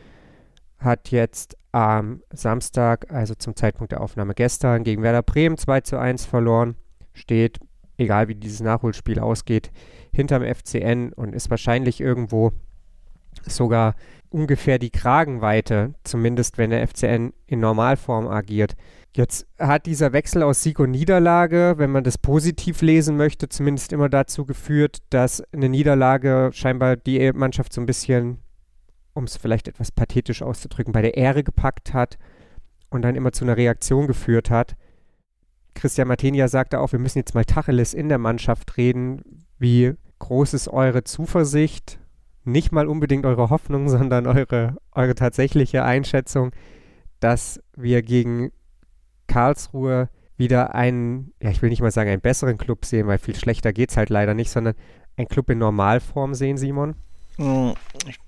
[0.78, 5.98] hat jetzt am Samstag, also zum Zeitpunkt der Aufnahme gestern, gegen Werder Bremen 2 zu
[5.98, 6.76] 1 verloren,
[7.14, 7.60] steht,
[7.98, 9.72] egal wie dieses Nachholspiel ausgeht,
[10.12, 12.52] hinterm FCN und ist wahrscheinlich irgendwo
[13.48, 13.96] sogar
[14.34, 18.76] ungefähr die Kragenweite, zumindest wenn der FCN in Normalform agiert,
[19.16, 23.94] Jetzt hat dieser Wechsel aus Sieg und Niederlage, wenn man das positiv lesen möchte, zumindest
[23.94, 28.40] immer dazu geführt, dass eine Niederlage scheinbar die Mannschaft so ein bisschen,
[29.14, 32.18] um es vielleicht etwas pathetisch auszudrücken, bei der Ehre gepackt hat
[32.90, 34.76] und dann immer zu einer Reaktion geführt hat.
[35.76, 39.46] Christian Martenia sagte auch, wir müssen jetzt mal Tacheles in der Mannschaft reden.
[39.60, 42.00] Wie groß ist eure Zuversicht?
[42.46, 46.52] Nicht mal unbedingt eure Hoffnung, sondern eure, eure tatsächliche Einschätzung,
[47.20, 48.52] dass wir gegen
[49.28, 53.36] Karlsruhe wieder einen, ja, ich will nicht mal sagen einen besseren Club sehen, weil viel
[53.36, 54.76] schlechter geht es halt leider nicht, sondern
[55.16, 56.96] einen Club in Normalform sehen, Simon?
[57.38, 57.76] Hm,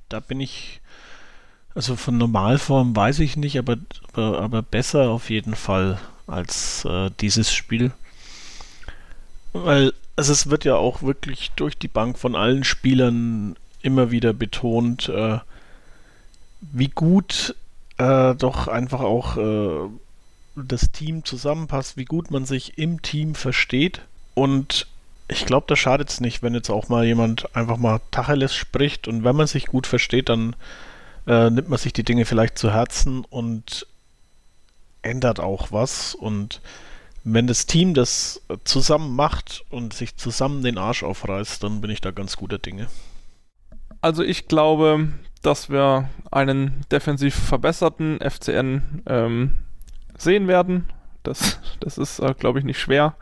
[0.07, 0.81] da bin ich,
[1.73, 3.77] also von Normalform weiß ich nicht, aber,
[4.13, 7.91] aber, aber besser auf jeden Fall als äh, dieses Spiel.
[9.51, 13.55] Weil also es wird ja auch wirklich durch die Bank von allen Spielern
[13.85, 15.39] immer wieder betont, äh,
[16.61, 17.55] wie gut
[17.97, 19.89] äh, doch einfach auch äh,
[20.55, 24.01] das Team zusammenpasst, wie gut man sich im Team versteht.
[24.33, 24.87] Und
[25.27, 29.07] ich glaube, da schadet es nicht, wenn jetzt auch mal jemand einfach mal Tacheles spricht
[29.07, 30.55] und wenn man sich gut versteht, dann
[31.27, 33.87] äh, nimmt man sich die Dinge vielleicht zu Herzen und
[35.01, 36.15] ändert auch was.
[36.15, 36.61] Und
[37.23, 42.01] wenn das Team das zusammen macht und sich zusammen den Arsch aufreißt, dann bin ich
[42.01, 42.87] da ganz guter Dinge.
[44.05, 45.07] Also ich glaube,
[45.41, 49.55] dass wir einen defensiv verbesserten FCN ähm,
[50.15, 50.93] sehen werden.
[51.23, 53.15] Das, das ist, äh, glaube ich, nicht schwer.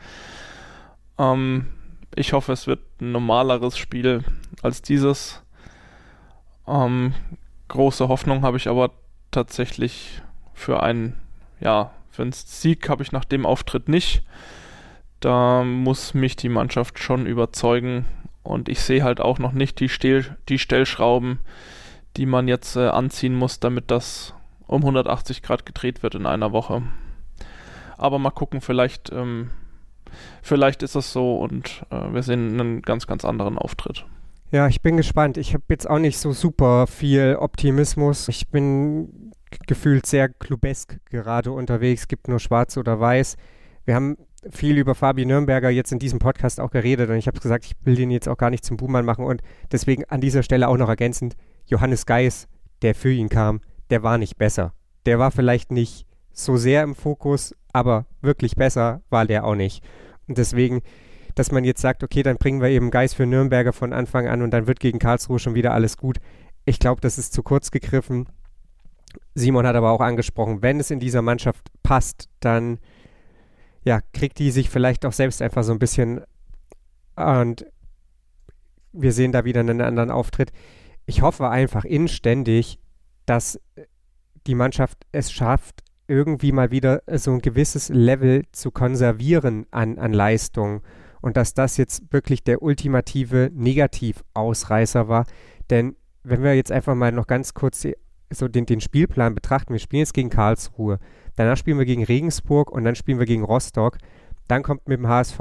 [1.18, 1.68] Ähm,
[2.14, 4.26] ich hoffe, es wird ein normaleres Spiel
[4.62, 5.42] als dieses.
[6.68, 7.14] Ähm,
[7.70, 8.92] große Hoffnung habe ich aber
[9.32, 10.22] tatsächlich
[10.54, 11.16] für einen,
[11.62, 14.22] ja, für einen Sieg habe ich nach dem Auftritt nicht.
[15.22, 18.06] Da muss mich die Mannschaft schon überzeugen.
[18.44, 21.40] Und ich sehe halt auch noch nicht die, Stel die Stellschrauben,
[22.18, 24.34] die man jetzt äh, anziehen muss, damit das
[24.68, 26.84] um 180 Grad gedreht wird in einer Woche.
[27.98, 29.52] Aber mal gucken, vielleicht, ähm,
[30.42, 34.06] vielleicht ist es so und äh, wir sehen einen ganz, ganz anderen Auftritt.
[34.52, 35.38] Ja, ich bin gespannt.
[35.38, 38.28] Ich habe jetzt auch nicht so super viel Optimismus.
[38.28, 39.32] Ich bin
[39.68, 42.02] gefühlt sehr klubesk gerade unterwegs.
[42.02, 43.38] Es gibt nur schwarz oder weiß.
[43.86, 44.18] Wir haben
[44.50, 47.74] viel über Fabi Nürnberger jetzt in diesem Podcast auch geredet und ich habe gesagt, ich
[47.84, 49.42] will den jetzt auch gar nicht zum Buhmann machen und
[49.72, 51.36] deswegen an dieser Stelle auch noch ergänzend,
[51.66, 52.48] Johannes Geis,
[52.82, 54.74] der für ihn kam, der war nicht besser.
[55.06, 59.84] Der war vielleicht nicht so sehr im Fokus, aber wirklich besser war der auch nicht.
[60.28, 60.82] Und deswegen,
[61.36, 64.42] dass man jetzt sagt, okay, dann bringen wir eben Geis für Nürnberger von Anfang an
[64.42, 66.18] und dann wird gegen Karlsruhe schon wieder alles gut.
[66.66, 68.28] Ich glaube, das ist zu kurz gegriffen.
[69.36, 72.80] Simon hat aber auch angesprochen, wenn es in dieser Mannschaft passt, dann
[73.84, 76.22] ja, kriegt die sich vielleicht auch selbst einfach so ein bisschen
[77.16, 77.66] und
[78.92, 80.52] wir sehen da wieder einen anderen Auftritt.
[81.06, 82.80] Ich hoffe einfach inständig,
[83.26, 83.60] dass
[84.48, 90.14] die Mannschaft es schafft, irgendwie mal wieder so ein gewisses Level zu konservieren an, an
[90.14, 90.82] Leistung
[91.22, 95.26] und dass das jetzt wirklich der ultimative Negativausreißer war.
[95.70, 97.88] Denn wenn wir jetzt einfach mal noch ganz kurz
[98.30, 101.00] so den, den Spielplan betrachten, wir spielen jetzt gegen Karlsruhe,
[101.36, 103.98] danach spielen wir gegen Regensburg und dann spielen wir gegen Rostock,
[104.48, 105.40] dann kommt mit dem HSV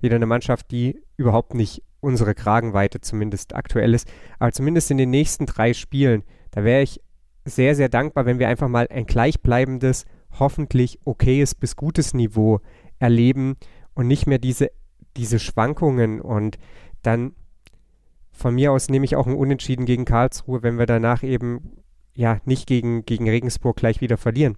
[0.00, 5.10] wieder eine Mannschaft, die überhaupt nicht unsere Kragenweite zumindest aktuell ist, aber zumindest in den
[5.10, 7.00] nächsten drei Spielen, da wäre ich
[7.44, 10.04] sehr, sehr dankbar, wenn wir einfach mal ein gleichbleibendes,
[10.38, 12.60] hoffentlich okayes bis gutes Niveau
[12.98, 13.56] erleben
[13.94, 14.70] und nicht mehr diese,
[15.16, 16.20] diese Schwankungen.
[16.20, 16.58] Und
[17.02, 17.32] dann
[18.30, 21.82] von mir aus nehme ich auch ein Unentschieden gegen Karlsruhe, wenn wir danach eben
[22.14, 24.56] ja nicht gegen, gegen Regensburg gleich wieder verlieren.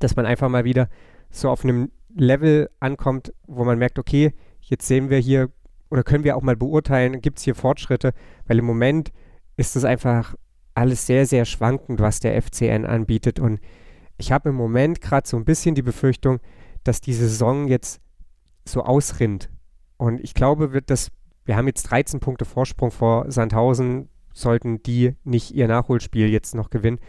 [0.00, 0.88] Dass man einfach mal wieder
[1.30, 5.50] so auf einem Level ankommt, wo man merkt, okay, jetzt sehen wir hier
[5.90, 8.12] oder können wir auch mal beurteilen, gibt es hier Fortschritte,
[8.46, 9.12] weil im Moment
[9.56, 10.34] ist es einfach
[10.74, 13.40] alles sehr, sehr schwankend, was der FCN anbietet.
[13.40, 13.60] Und
[14.16, 16.40] ich habe im Moment gerade so ein bisschen die Befürchtung,
[16.84, 18.00] dass die Saison jetzt
[18.64, 19.50] so ausrinnt.
[19.96, 21.10] Und ich glaube, wird das,
[21.44, 26.70] wir haben jetzt 13 Punkte Vorsprung vor Sandhausen, sollten die nicht ihr Nachholspiel jetzt noch
[26.70, 27.00] gewinnen.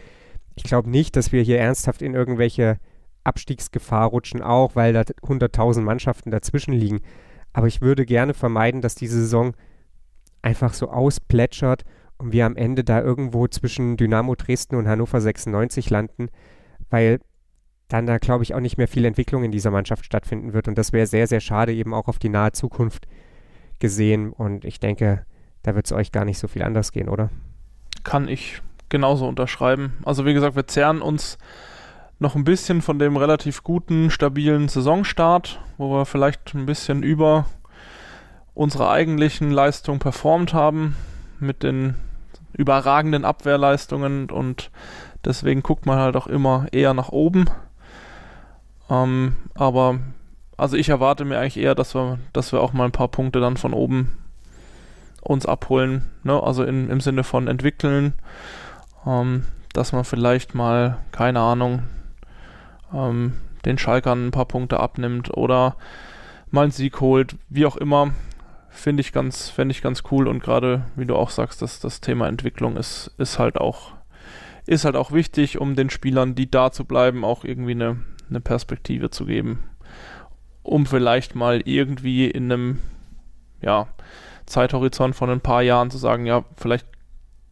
[0.55, 2.77] Ich glaube nicht, dass wir hier ernsthaft in irgendwelche
[3.23, 7.01] Abstiegsgefahr rutschen, auch weil da 100.000 Mannschaften dazwischen liegen.
[7.53, 9.53] Aber ich würde gerne vermeiden, dass die Saison
[10.41, 11.83] einfach so ausplätschert
[12.17, 16.29] und wir am Ende da irgendwo zwischen Dynamo Dresden und Hannover 96 landen,
[16.89, 17.19] weil
[17.87, 20.67] dann da, glaube ich, auch nicht mehr viel Entwicklung in dieser Mannschaft stattfinden wird.
[20.67, 23.07] Und das wäre sehr, sehr schade, eben auch auf die nahe Zukunft
[23.79, 24.31] gesehen.
[24.31, 25.25] Und ich denke,
[25.63, 27.29] da wird es euch gar nicht so viel anders gehen, oder?
[28.03, 28.61] Kann ich
[28.91, 29.93] genauso unterschreiben.
[30.05, 31.39] Also wie gesagt, wir zehren uns
[32.19, 37.47] noch ein bisschen von dem relativ guten, stabilen Saisonstart, wo wir vielleicht ein bisschen über
[38.53, 40.95] unsere eigentlichen Leistungen performt haben
[41.39, 41.95] mit den
[42.53, 44.69] überragenden Abwehrleistungen und
[45.25, 47.45] deswegen guckt man halt auch immer eher nach oben.
[48.89, 49.99] Ähm, aber
[50.57, 53.39] also ich erwarte mir eigentlich eher, dass wir, dass wir auch mal ein paar Punkte
[53.39, 54.15] dann von oben
[55.21, 56.41] uns abholen, ne?
[56.41, 58.13] also in, im Sinne von entwickeln,
[59.05, 61.83] ähm, dass man vielleicht mal, keine Ahnung,
[62.93, 63.33] ähm,
[63.65, 65.75] den Schalkern ein paar Punkte abnimmt oder
[66.49, 68.11] mal einen Sieg holt, wie auch immer
[68.71, 72.27] finde ich ganz, ich ganz cool und gerade, wie du auch sagst, dass das Thema
[72.27, 73.91] Entwicklung ist, ist halt auch,
[74.65, 77.97] ist halt auch wichtig, um den Spielern, die da zu bleiben, auch irgendwie eine,
[78.29, 79.63] eine Perspektive zu geben.
[80.63, 82.79] Um vielleicht mal irgendwie in einem,
[83.61, 83.87] ja,
[84.45, 86.87] Zeithorizont von ein paar Jahren zu sagen, ja, vielleicht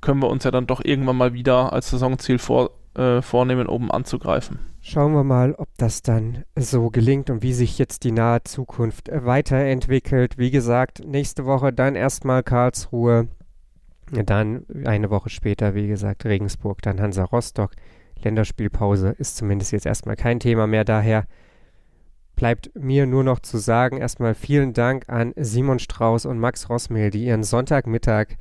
[0.02, 3.92] können wir uns ja dann doch irgendwann mal wieder als Saisonziel vor, äh, vornehmen, oben
[3.92, 4.60] anzugreifen.
[4.82, 9.10] Schauen wir mal, ob das dann so gelingt und wie sich jetzt die nahe Zukunft
[9.10, 10.38] äh, weiterentwickelt.
[10.38, 13.28] Wie gesagt, nächste Woche dann erstmal Karlsruhe,
[14.12, 17.72] dann eine Woche später, wie gesagt, Regensburg, dann Hansa Rostock.
[18.24, 20.84] Länderspielpause ist zumindest jetzt erstmal kein Thema mehr.
[20.84, 21.26] Daher
[22.36, 27.12] bleibt mir nur noch zu sagen, erstmal vielen Dank an Simon Strauß und Max Rossmehl,
[27.12, 28.38] die ihren Sonntagmittag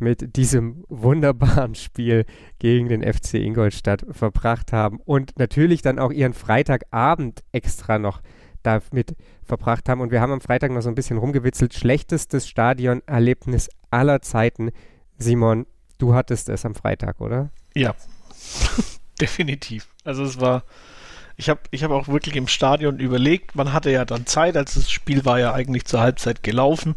[0.00, 2.24] mit diesem wunderbaren Spiel
[2.58, 8.20] gegen den FC Ingolstadt verbracht haben und natürlich dann auch ihren Freitagabend extra noch
[8.62, 10.00] damit verbracht haben.
[10.00, 11.74] Und wir haben am Freitag noch so ein bisschen rumgewitzelt.
[11.74, 14.70] Schlechtestes Stadionerlebnis aller Zeiten.
[15.18, 15.66] Simon,
[15.98, 17.50] du hattest es am Freitag, oder?
[17.74, 17.94] Ja,
[19.20, 19.88] definitiv.
[20.04, 20.64] Also es war,
[21.36, 24.74] ich habe ich hab auch wirklich im Stadion überlegt, man hatte ja dann Zeit, als
[24.74, 26.94] das Spiel war ja eigentlich zur Halbzeit gelaufen.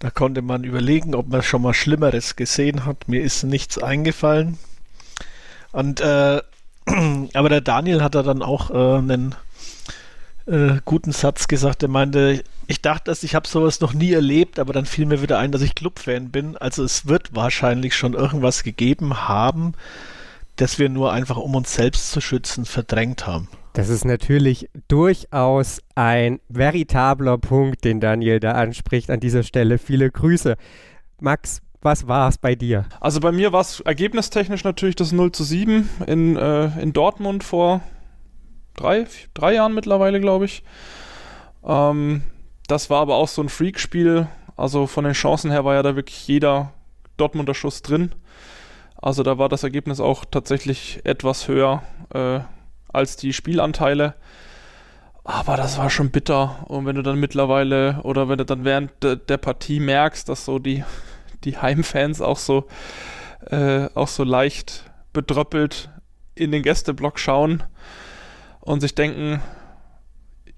[0.00, 3.06] Da konnte man überlegen, ob man schon mal Schlimmeres gesehen hat.
[3.06, 4.58] Mir ist nichts eingefallen.
[5.72, 6.40] Und äh,
[7.34, 9.34] aber der Daniel hat da dann auch äh, einen
[10.46, 11.82] äh, guten Satz gesagt.
[11.82, 15.20] Er meinte, ich dachte, dass ich habe sowas noch nie erlebt, aber dann fiel mir
[15.20, 16.56] wieder ein, dass ich Clubfan bin.
[16.56, 19.74] Also es wird wahrscheinlich schon irgendwas gegeben haben,
[20.56, 23.48] das wir nur einfach um uns selbst zu schützen verdrängt haben.
[23.72, 29.78] Das ist natürlich durchaus ein veritabler Punkt, den Daniel da anspricht an dieser Stelle.
[29.78, 30.56] Viele Grüße.
[31.20, 32.86] Max, was war es bei dir?
[33.00, 37.44] Also bei mir war es ergebnistechnisch natürlich das 0 zu 7 in, äh, in Dortmund
[37.44, 37.80] vor
[38.74, 40.64] drei, drei Jahren mittlerweile, glaube ich.
[41.64, 42.22] Ähm,
[42.66, 44.26] das war aber auch so ein Freak-Spiel.
[44.56, 46.72] Also von den Chancen her war ja da wirklich jeder
[47.16, 48.12] Dortmunder Schuss drin.
[48.96, 52.40] Also da war das Ergebnis auch tatsächlich etwas höher äh,
[52.92, 54.14] als die Spielanteile.
[55.24, 56.64] Aber das war schon bitter.
[56.68, 60.44] Und wenn du dann mittlerweile oder wenn du dann während de, der Partie merkst, dass
[60.44, 60.84] so die,
[61.44, 62.66] die Heimfans auch so,
[63.46, 65.90] äh, auch so leicht bedröppelt
[66.34, 67.62] in den Gästeblock schauen
[68.60, 69.40] und sich denken,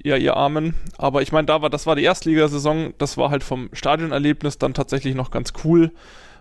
[0.04, 0.74] ja, ihr Armen.
[0.98, 4.74] Aber ich meine, da war, das war die Erstligasaison, das war halt vom Stadionerlebnis dann
[4.74, 5.92] tatsächlich noch ganz cool,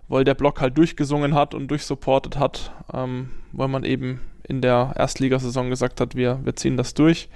[0.08, 4.22] weil der Block halt durchgesungen hat und durchsupportet hat, ähm, weil man eben
[4.52, 7.30] in der Erstligasaison gesagt hat, wir, wir ziehen das durch.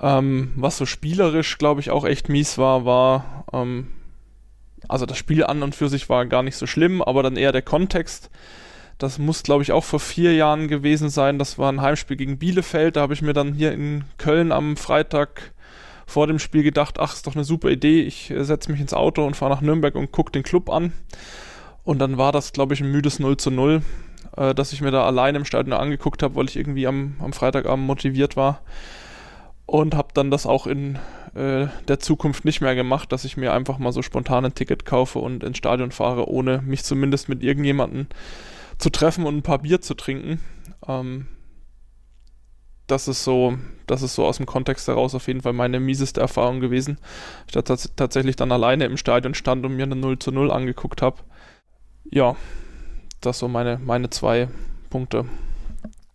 [0.00, 3.88] Ähm, was so spielerisch, glaube ich, auch echt mies war, war, ähm,
[4.88, 7.52] also das Spiel an und für sich war gar nicht so schlimm, aber dann eher
[7.52, 8.30] der Kontext.
[8.98, 11.38] Das muss, glaube ich, auch vor vier Jahren gewesen sein.
[11.38, 12.96] Das war ein Heimspiel gegen Bielefeld.
[12.96, 15.52] Da habe ich mir dann hier in Köln am Freitag
[16.06, 18.02] vor dem Spiel gedacht, ach, ist doch eine super Idee.
[18.02, 20.92] Ich äh, setze mich ins Auto und fahre nach Nürnberg und gucke den Club an.
[21.84, 23.82] Und dann war das, glaube ich, ein müdes 0 zu 0,
[24.36, 27.32] äh, dass ich mir da allein im Stadion angeguckt habe, weil ich irgendwie am, am
[27.32, 28.60] Freitagabend motiviert war.
[29.66, 30.98] Und habe dann das auch in
[31.34, 34.84] äh, der Zukunft nicht mehr gemacht, dass ich mir einfach mal so spontan ein Ticket
[34.84, 38.06] kaufe und ins Stadion fahre, ohne mich zumindest mit irgendjemandem
[38.78, 40.40] zu treffen und ein paar Bier zu trinken.
[40.86, 41.26] Ähm,
[42.86, 43.56] das ist so,
[43.86, 46.98] das ist so aus dem Kontext heraus auf jeden Fall meine mieseste Erfahrung gewesen.
[47.46, 51.00] Ich da tatsächlich dann alleine im Stadion stand und mir eine 0 zu 0 angeguckt
[51.00, 51.18] habe.
[52.10, 52.36] Ja,
[53.26, 54.48] das so meine, meine zwei
[54.90, 55.24] Punkte.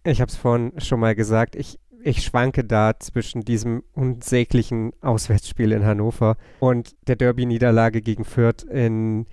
[0.03, 5.71] Ich habe es vorhin schon mal gesagt, ich, ich schwanke da zwischen diesem unsäglichen Auswärtsspiel
[5.71, 9.25] in Hannover und der Derby-Niederlage gegen Fürth in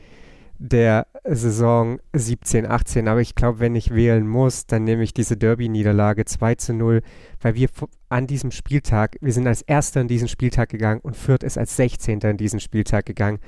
[0.59, 3.09] der Saison 17, 18.
[3.09, 7.03] Aber ich glaube, wenn ich wählen muss, dann nehme ich diese Derby-Niederlage 2 zu 0,
[7.41, 7.69] weil wir
[8.09, 11.77] an diesem Spieltag, wir sind als Erster in diesen Spieltag gegangen und Fürth ist als
[11.77, 12.21] 16.
[12.21, 13.41] in diesen Spieltag gegangen.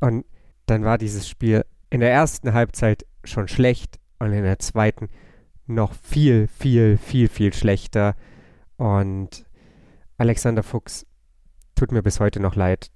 [0.00, 0.24] Und
[0.66, 5.08] dann war dieses Spiel in der ersten Halbzeit schon schlecht und in der zweiten
[5.66, 8.14] noch viel, viel, viel, viel schlechter.
[8.76, 9.46] Und
[10.18, 11.06] Alexander Fuchs
[11.74, 12.90] tut mir bis heute noch leid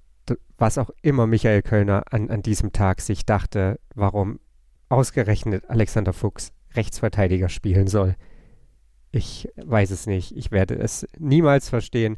[0.57, 4.39] was auch immer Michael Kölner an, an diesem Tag sich dachte, warum
[4.89, 8.15] ausgerechnet Alexander Fuchs Rechtsverteidiger spielen soll.
[9.11, 10.35] Ich weiß es nicht.
[10.35, 12.17] Ich werde es niemals verstehen.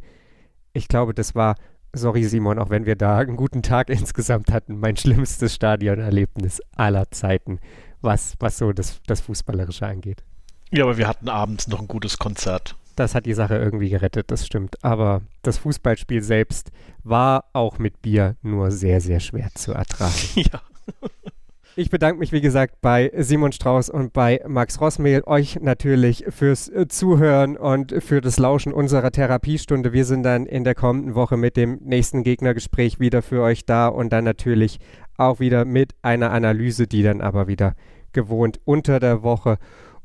[0.73, 1.55] Ich glaube, das war,
[1.93, 7.11] sorry Simon, auch wenn wir da einen guten Tag insgesamt hatten, mein schlimmstes Stadionerlebnis aller
[7.11, 7.59] Zeiten,
[8.01, 10.23] was, was so das, das Fußballerische angeht.
[10.71, 12.75] Ja, aber wir hatten abends noch ein gutes Konzert.
[12.95, 14.83] Das hat die Sache irgendwie gerettet, das stimmt.
[14.83, 16.71] Aber das Fußballspiel selbst
[17.03, 20.13] war auch mit Bier nur sehr, sehr schwer zu ertragen.
[20.35, 20.61] Ja.
[21.77, 25.23] Ich bedanke mich, wie gesagt, bei Simon Strauß und bei Max Rossmehl.
[25.25, 29.93] Euch natürlich fürs äh, Zuhören und für das Lauschen unserer Therapiestunde.
[29.93, 33.87] Wir sind dann in der kommenden Woche mit dem nächsten Gegnergespräch wieder für euch da
[33.87, 34.79] und dann natürlich
[35.17, 37.75] auch wieder mit einer Analyse, die dann aber wieder
[38.13, 39.57] gewohnt unter der Woche.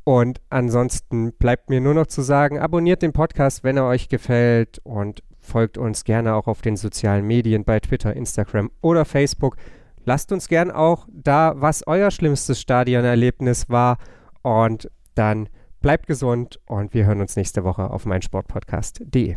[0.05, 4.79] Und ansonsten bleibt mir nur noch zu sagen, abonniert den Podcast, wenn er euch gefällt
[4.85, 9.57] und folgt uns gerne auch auf den sozialen Medien bei Twitter, Instagram oder Facebook.
[10.05, 13.99] Lasst uns gern auch da, was euer schlimmstes Stadionerlebnis war.
[14.43, 15.49] Und dann
[15.81, 19.37] bleibt gesund und wir hören uns nächste Woche auf meinsportpodcast.de.